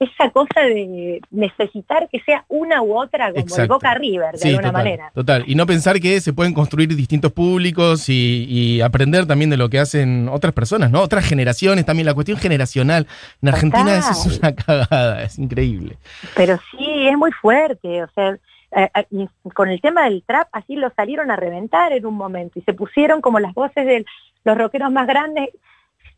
esa 0.00 0.30
cosa 0.30 0.60
de 0.60 1.20
necesitar 1.30 2.08
que 2.08 2.20
sea 2.20 2.44
una 2.48 2.82
u 2.82 2.96
otra, 2.96 3.26
como 3.26 3.38
el 3.38 3.42
Exacto. 3.42 3.74
Boca 3.74 3.94
River, 3.94 4.32
de 4.32 4.38
Sí, 4.38 4.48
alguna 4.50 4.68
total, 4.68 4.84
manera. 4.84 5.10
total. 5.14 5.44
Y 5.46 5.54
no 5.56 5.66
pensar 5.66 5.98
que 6.00 6.20
se 6.20 6.32
pueden 6.32 6.54
construir 6.54 6.94
distintos 6.94 7.32
públicos 7.32 8.08
y, 8.08 8.44
y 8.48 8.80
aprender 8.80 9.26
también 9.26 9.50
de 9.50 9.56
lo 9.56 9.68
que 9.68 9.80
hacen 9.80 10.28
otras 10.28 10.52
personas, 10.52 10.90
¿no? 10.92 11.00
Otras 11.02 11.24
generaciones 11.26 11.84
también. 11.84 12.06
La 12.06 12.14
cuestión 12.14 12.38
generacional. 12.38 13.06
En 13.42 13.48
Argentina 13.48 13.98
eso 13.98 14.10
es 14.12 14.38
una 14.38 14.54
cagada, 14.54 15.22
es 15.24 15.38
increíble. 15.38 15.96
Pero 16.36 16.58
sí, 16.70 17.08
es 17.08 17.16
muy 17.16 17.32
fuerte, 17.32 18.04
o 18.04 18.08
sea, 18.14 18.38
eh, 18.76 18.88
eh, 19.10 19.26
con 19.54 19.68
el 19.68 19.80
tema 19.80 20.04
del 20.04 20.22
trap, 20.24 20.46
así 20.52 20.76
lo 20.76 20.90
salieron 20.94 21.30
a 21.30 21.36
reventar 21.36 21.92
en 21.92 22.06
un 22.06 22.14
momento 22.14 22.58
y 22.58 22.62
se 22.62 22.72
pusieron 22.74 23.20
como 23.20 23.40
las 23.40 23.52
voces 23.54 23.84
de 23.84 24.04
los 24.44 24.56
rockeros 24.56 24.92
más 24.92 25.06
grandes. 25.08 25.48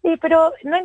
Sí, 0.02 0.16
pero 0.20 0.52
no, 0.64 0.76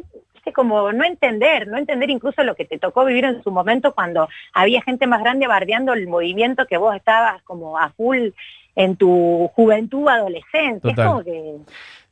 como 0.54 0.92
no 0.92 1.04
entender, 1.04 1.68
no 1.68 1.78
entender 1.78 2.10
incluso 2.10 2.44
lo 2.44 2.56
que 2.56 2.66
te 2.66 2.78
tocó 2.78 3.06
vivir 3.06 3.26
en 3.26 3.44
su 3.44 3.52
momento 3.52 3.94
cuando 3.94 4.28
había 4.54 4.82
gente 4.82 5.08
más 5.08 5.22
grande 5.22 5.48
bardeando 5.48 5.94
el 5.94 6.08
movimiento 6.08 6.66
que 6.66 6.78
vos 6.78 6.96
estabas 6.96 7.42
como 7.44 7.78
a 7.78 7.90
full 7.90 8.30
en 8.76 8.96
tu 8.96 9.50
juventud 9.56 10.08
adolescente. 10.08 10.90
Total. 10.90 11.06
Es 11.06 11.12
como 11.12 11.24
que 11.24 11.56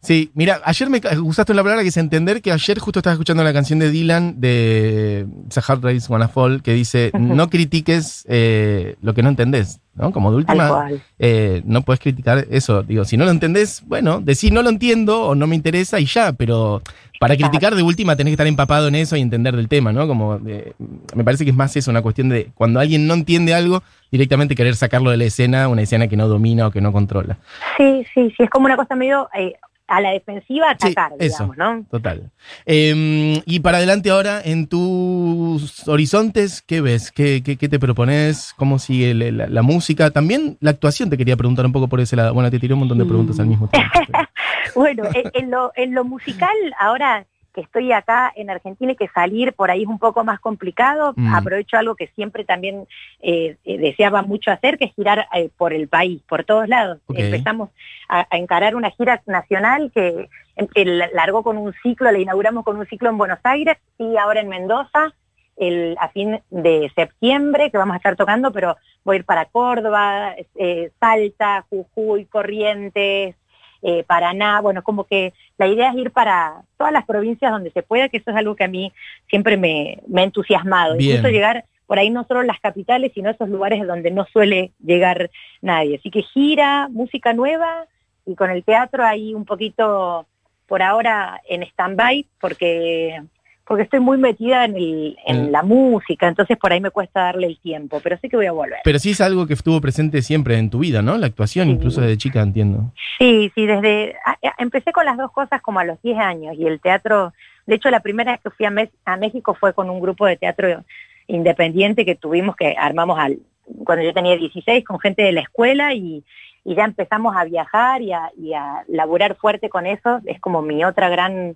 Sí, 0.04 0.32
mira, 0.34 0.60
ayer 0.66 0.90
me 0.90 1.00
usaste 1.24 1.54
una 1.54 1.64
palabra 1.64 1.82
que 1.82 1.88
es 1.88 1.96
entender 1.96 2.42
que 2.42 2.52
ayer 2.52 2.78
justo 2.78 3.00
estaba 3.00 3.14
escuchando 3.14 3.42
la 3.42 3.54
canción 3.54 3.80
de 3.80 3.90
Dylan 3.90 4.42
de 4.42 5.26
Hard 5.66 5.82
Race 5.82 6.12
Wanna 6.12 6.28
Fall 6.28 6.62
que 6.62 6.74
dice, 6.74 7.12
no 7.18 7.50
critiques 7.50 8.26
eh, 8.28 8.98
lo 9.02 9.14
que 9.14 9.24
no 9.24 9.30
entendés, 9.30 9.80
¿no? 9.96 10.12
Como 10.12 10.32
de 10.32 10.38
última, 10.38 10.90
eh, 11.20 11.62
no 11.64 11.84
puedes 11.84 12.02
criticar 12.02 12.46
eso. 12.52 12.84
Digo, 12.84 13.06
si 13.06 13.16
no 13.16 13.24
lo 13.24 13.32
entendés, 13.32 13.82
bueno, 13.88 14.20
decir 14.20 14.52
no 14.52 14.62
lo 14.62 14.70
entiendo 14.70 15.22
o 15.22 15.36
no 15.36 15.48
me 15.48 15.56
interesa 15.56 16.02
y 16.02 16.06
ya, 16.06 16.34
pero 16.34 16.82
para 17.18 17.38
criticar 17.38 17.74
de 17.74 17.84
última 17.84 18.18
tenés 18.18 18.32
que 18.32 18.34
estar 18.34 18.48
empapado 18.48 18.90
en 18.90 18.96
eso 18.96 19.16
y 19.16 19.22
entender 19.22 19.56
del 19.56 19.70
tema, 19.70 19.94
¿no? 19.94 20.06
Como 20.06 20.36
eh, 20.46 20.74
me 21.16 21.24
parece 21.24 21.46
que 21.46 21.52
es 21.52 21.56
más 21.56 21.74
eso, 21.78 21.92
una 21.92 22.02
cuestión 22.02 22.28
de 22.28 22.50
cuando 22.56 22.82
alguien 22.82 23.08
no 23.08 23.14
entiende 23.14 23.54
algo, 23.54 23.84
directamente 24.12 24.54
querer 24.54 24.76
sacarlo 24.76 25.12
de 25.12 25.18
la 25.18 25.24
escena, 25.24 25.70
una 25.70 25.84
escena 25.84 26.10
que 26.10 26.18
no 26.18 26.28
domina 26.28 26.68
o 26.68 26.72
que 26.72 26.82
no 26.82 26.92
controla. 26.92 27.38
Sí, 27.78 28.06
sí, 28.14 28.34
sí, 28.36 28.44
es 28.44 28.50
como 28.50 28.66
una 28.66 28.76
cosa 28.76 28.96
medio 28.96 29.30
eh, 29.34 29.54
a 29.88 30.02
la 30.02 30.12
defensiva 30.12 30.76
Sí, 30.80 30.88
atacar, 30.88 31.12
eso. 31.20 31.44
digamos, 31.44 31.58
¿no? 31.58 31.86
Total. 31.92 32.32
Eh, 32.66 33.42
y 33.46 33.60
para 33.60 33.78
adelante 33.78 34.10
ahora, 34.10 34.42
en 34.44 34.68
tus 34.68 35.88
horizontes, 35.88 36.62
¿qué 36.62 36.82
ves? 36.82 37.12
¿Qué, 37.12 37.42
qué, 37.44 37.58
qué 37.58 37.70
te 37.70 37.80
propones? 37.80 38.54
¿Cómo 38.58 38.80
sigue 38.80 39.14
la, 39.14 39.32
la- 39.32 39.48
la 39.48 39.62
música? 39.62 40.12
También 40.12 40.58
la 40.62 40.72
actuación 40.72 41.10
te 41.10 41.18
quería 41.18 41.36
preguntar 41.38 41.66
un 41.66 41.72
poco 41.74 41.88
por 41.90 42.00
ese 42.00 42.16
lado. 42.16 42.34
Bueno, 42.34 42.50
te 42.50 42.60
tiré 42.60 42.74
un 42.74 42.80
montón 42.82 42.98
de 42.98 43.06
preguntas 43.06 43.40
al 43.40 43.48
mismo 43.48 43.68
tiempo. 43.70 44.00
Bueno, 44.76 45.04
en, 45.14 45.30
en 45.34 45.52
lo, 45.52 45.72
en 45.76 45.94
lo 45.94 46.04
musical, 46.04 46.56
ahora 46.80 47.28
que 47.54 47.62
estoy 47.62 47.92
acá 47.92 48.32
en 48.36 48.50
Argentina 48.50 48.92
y 48.92 48.96
que 48.96 49.08
salir 49.10 49.54
por 49.54 49.70
ahí 49.70 49.84
es 49.84 49.88
un 49.88 50.00
poco 50.00 50.24
más 50.24 50.40
complicado, 50.40 51.14
Mm. 51.16 51.36
aprovecho 51.36 51.78
algo 51.78 51.96
que 51.96 52.08
siempre 52.16 52.44
también 52.46 52.88
eh, 53.22 53.58
eh, 53.64 53.78
deseaba 53.78 54.22
mucho 54.24 54.52
hacer, 54.52 54.78
que 54.78 54.86
es 54.86 54.94
girar 54.96 55.28
eh, 55.36 55.50
por 55.58 55.74
el 55.74 55.88
país, 55.88 56.22
por 56.28 56.44
todos 56.44 56.68
lados. 56.68 57.00
Empezamos 57.14 57.70
a, 58.10 58.26
a 58.30 58.38
encarar 58.38 58.76
una 58.76 58.90
gira 58.92 59.22
nacional 59.28 59.92
que, 59.94 60.28
que 60.74 60.86
largó 61.14 61.44
con 61.44 61.58
un 61.58 61.74
ciclo, 61.84 62.12
la 62.12 62.20
inauguramos 62.20 62.64
con 62.64 62.78
un 62.78 62.86
ciclo 62.88 63.10
en 63.10 63.18
Buenos 63.18 63.40
Aires 63.44 63.78
y 63.98 64.18
ahora 64.18 64.42
en 64.42 64.50
Mendoza. 64.50 65.14
El, 65.56 65.96
a 66.00 66.10
fin 66.10 66.40
de 66.50 66.92
septiembre 66.96 67.70
que 67.70 67.78
vamos 67.78 67.94
a 67.94 67.98
estar 67.98 68.16
tocando, 68.16 68.52
pero 68.52 68.76
voy 69.04 69.18
a 69.18 69.20
ir 69.20 69.24
para 69.26 69.46
Córdoba, 69.46 70.34
eh, 70.56 70.90
Salta, 71.00 71.64
Jujuy, 71.70 72.26
Corrientes, 72.26 73.36
eh, 73.84 74.04
Paraná, 74.04 74.62
bueno, 74.62 74.82
como 74.82 75.04
que 75.04 75.34
la 75.58 75.68
idea 75.68 75.90
es 75.90 75.96
ir 75.98 76.12
para 76.12 76.64
todas 76.78 76.94
las 76.94 77.06
provincias 77.06 77.52
donde 77.52 77.72
se 77.72 77.84
pueda, 77.84 78.10
que 78.10 78.18
eso 78.18 78.32
es 78.32 78.38
algo 78.38 78.56
que 78.56 78.64
a 78.64 78.70
mí 78.70 78.92
siempre 79.30 79.58
me, 79.58 80.00
me 80.08 80.22
ha 80.22 80.24
entusiasmado, 80.24 80.96
Bien. 80.96 81.18
incluso 81.18 81.32
llegar 81.32 81.66
por 81.86 82.00
ahí 82.00 82.10
no 82.10 82.26
solo 82.26 82.44
las 82.44 82.60
capitales, 82.60 83.12
sino 83.14 83.30
esos 83.30 83.50
lugares 83.50 83.86
donde 83.86 84.10
no 84.10 84.26
suele 84.26 84.72
llegar 84.84 85.30
nadie. 85.62 85.98
Así 85.98 86.10
que 86.10 86.24
gira, 86.24 86.88
música 86.90 87.34
nueva 87.34 87.86
y 88.26 88.36
con 88.36 88.50
el 88.50 88.64
teatro 88.64 89.04
ahí 89.04 89.34
un 89.34 89.46
poquito 89.46 90.26
por 90.66 90.82
ahora 90.82 91.42
en 91.48 91.62
stand-by 91.64 92.26
porque 92.40 93.22
porque 93.66 93.84
estoy 93.84 94.00
muy 94.02 94.18
metida 94.18 94.66
en, 94.66 94.76
el, 94.76 95.18
en 95.26 95.48
Mm. 95.48 95.52
la 95.52 95.64
música, 95.64 96.28
entonces 96.28 96.58
por 96.58 96.74
ahí 96.74 96.82
me 96.82 96.92
cuesta 96.92 97.22
darle 97.24 97.48
el 97.48 97.58
tiempo, 97.60 98.00
pero 98.04 98.18
sí 98.22 98.28
que 98.30 98.36
voy 98.36 98.46
a 98.46 98.52
volver. 98.52 98.80
Pero 98.84 99.00
sí 99.00 99.12
es 99.12 99.22
algo 99.22 99.48
que 99.48 99.54
estuvo 99.54 99.80
presente 99.80 100.22
siempre 100.22 100.58
en 100.58 100.70
tu 100.70 100.80
vida, 100.80 101.02
¿no? 101.02 101.18
La 101.18 101.28
actuación, 101.28 101.68
Sí. 101.68 101.74
incluso 101.74 102.02
desde 102.02 102.18
chica, 102.18 102.42
entiendo. 102.42 102.92
Sí, 103.18 103.52
sí, 103.56 103.66
desde 103.66 104.16
a- 104.26 104.32
a- 104.32 104.56
empecé 104.58 104.92
con 104.92 105.06
las 105.06 105.18
dos 105.18 105.32
cosas 105.32 105.62
como 105.62 105.80
a 105.80 105.86
los 105.86 106.02
10 106.02 106.18
años 106.20 106.56
y 106.58 106.66
el 106.68 106.80
teatro, 106.82 107.34
de 107.66 107.76
hecho 107.76 107.90
la 107.90 108.02
primera 108.02 108.34
vez 108.34 108.42
que 108.42 108.50
fui 108.50 108.66
a, 108.66 108.70
Mes- 108.70 108.90
a 109.06 109.16
México 109.18 109.54
fue 109.54 109.74
con 109.74 109.90
un 109.90 110.02
grupo 110.02 110.26
de 110.26 110.36
teatro 110.38 110.84
independiente 111.28 112.06
que 112.06 112.16
tuvimos 112.16 112.56
que 112.56 112.76
armamos 112.78 113.18
al 113.18 113.40
cuando 113.86 114.04
yo 114.04 114.14
tenía 114.14 114.36
16 114.36 114.84
con 114.84 115.00
gente 115.00 115.22
de 115.22 115.32
la 115.32 115.40
escuela 115.40 115.94
y, 115.94 116.24
y 116.66 116.76
ya 116.76 116.84
empezamos 116.84 117.34
a 117.38 117.46
viajar 117.46 118.02
y 118.02 118.12
a, 118.12 118.30
y 118.38 118.54
a 118.54 118.84
laburar 118.90 119.36
fuerte 119.36 119.70
con 119.70 119.86
eso, 119.88 120.20
es 120.26 120.40
como 120.42 120.62
mi 120.62 120.84
otra 120.84 121.08
gran 121.08 121.56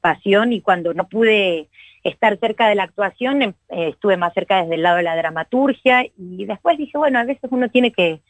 pasión 0.00 0.52
y 0.52 0.60
cuando 0.60 0.94
no 0.94 1.08
pude 1.08 1.68
estar 2.04 2.38
cerca 2.38 2.68
de 2.68 2.74
la 2.74 2.84
actuación, 2.84 3.42
em- 3.42 3.54
eh, 3.68 3.88
estuve 3.88 4.16
más 4.16 4.32
cerca 4.34 4.62
desde 4.62 4.76
el 4.76 4.82
lado 4.82 4.96
de 4.96 5.02
la 5.02 5.16
dramaturgia 5.16 6.04
y 6.16 6.44
después 6.44 6.78
dije, 6.78 6.96
bueno, 6.96 7.18
a 7.18 7.24
veces 7.24 7.50
uno 7.50 7.68
tiene 7.68 7.92
que 7.92 8.20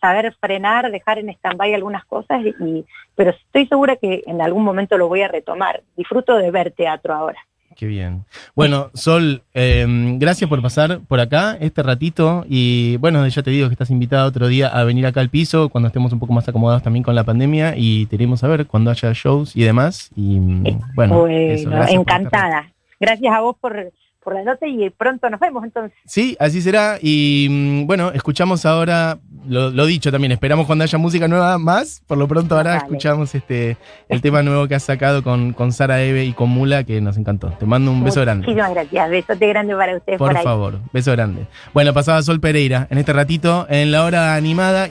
saber 0.00 0.34
frenar, 0.40 0.90
dejar 0.90 1.18
en 1.18 1.30
stand-by 1.30 1.74
algunas 1.74 2.04
cosas, 2.04 2.40
y, 2.44 2.84
pero 3.14 3.30
estoy 3.30 3.66
segura 3.66 3.96
que 3.96 4.22
en 4.26 4.40
algún 4.40 4.64
momento 4.64 4.96
lo 4.96 5.08
voy 5.08 5.22
a 5.22 5.28
retomar. 5.28 5.82
Disfruto 5.96 6.36
de 6.36 6.50
ver 6.50 6.70
teatro 6.70 7.14
ahora. 7.14 7.38
Qué 7.78 7.86
bien. 7.86 8.24
Bueno, 8.56 8.90
Sol, 8.92 9.44
eh, 9.54 9.86
gracias 10.18 10.50
por 10.50 10.60
pasar 10.60 10.98
por 11.06 11.20
acá 11.20 11.56
este 11.60 11.80
ratito 11.84 12.44
y 12.48 12.96
bueno, 12.96 13.24
ya 13.28 13.40
te 13.44 13.52
digo 13.52 13.68
que 13.68 13.74
estás 13.74 13.90
invitada 13.90 14.26
otro 14.26 14.48
día 14.48 14.66
a 14.66 14.82
venir 14.82 15.06
acá 15.06 15.20
al 15.20 15.28
piso 15.28 15.68
cuando 15.68 15.86
estemos 15.86 16.12
un 16.12 16.18
poco 16.18 16.32
más 16.32 16.48
acomodados 16.48 16.82
también 16.82 17.04
con 17.04 17.14
la 17.14 17.22
pandemia 17.22 17.74
y 17.76 18.06
te 18.06 18.16
iremos 18.16 18.42
a 18.42 18.48
ver 18.48 18.66
cuando 18.66 18.90
haya 18.90 19.12
shows 19.12 19.54
y 19.54 19.62
demás. 19.62 20.10
Y 20.16 20.40
mm, 20.40 20.62
bueno, 20.96 21.18
Bueno, 21.20 21.26
eso, 21.28 21.70
gracias 21.70 22.00
encantada. 22.00 22.72
Gracias 22.98 23.32
a 23.32 23.42
vos 23.42 23.54
por, 23.60 23.92
por 24.28 24.34
la 24.36 24.42
nota 24.44 24.66
y 24.66 24.90
pronto 24.90 25.30
nos 25.30 25.40
vemos 25.40 25.64
entonces. 25.64 25.96
Sí, 26.04 26.36
así 26.38 26.60
será. 26.60 26.98
Y 27.00 27.46
mm, 27.50 27.86
bueno, 27.86 28.10
escuchamos 28.12 28.66
ahora, 28.66 29.18
lo, 29.48 29.70
lo 29.70 29.86
dicho 29.86 30.12
también, 30.12 30.32
esperamos 30.32 30.66
cuando 30.66 30.84
haya 30.84 30.98
música 30.98 31.26
nueva 31.28 31.56
más. 31.56 32.02
Por 32.06 32.18
lo 32.18 32.28
pronto 32.28 32.54
ahora 32.56 32.72
Dale. 32.72 32.82
escuchamos 32.84 33.34
este 33.34 33.78
el 34.10 34.20
tema 34.20 34.42
nuevo 34.42 34.68
que 34.68 34.74
has 34.74 34.82
sacado 34.82 35.22
con, 35.22 35.54
con 35.54 35.72
Sara 35.72 36.02
Eve 36.02 36.26
y 36.26 36.34
con 36.34 36.50
Mula, 36.50 36.84
que 36.84 37.00
nos 37.00 37.16
encantó. 37.16 37.48
Te 37.58 37.64
mando 37.64 37.90
un 37.90 38.04
beso 38.04 38.20
grande. 38.20 38.46
Muchísimas 38.46 38.72
gracias. 38.74 39.10
Besote 39.10 39.46
grande 39.46 39.74
para 39.74 39.96
ustedes 39.96 40.18
por, 40.18 40.28
Por 40.28 40.36
ahí. 40.36 40.44
favor, 40.44 40.78
beso 40.92 41.12
grande. 41.12 41.46
Bueno, 41.72 41.94
pasaba 41.94 42.20
Sol 42.22 42.38
Pereira 42.38 42.86
en 42.90 42.98
este 42.98 43.14
ratito 43.14 43.66
en 43.70 43.90
la 43.92 44.04
hora 44.04 44.34
animada. 44.34 44.86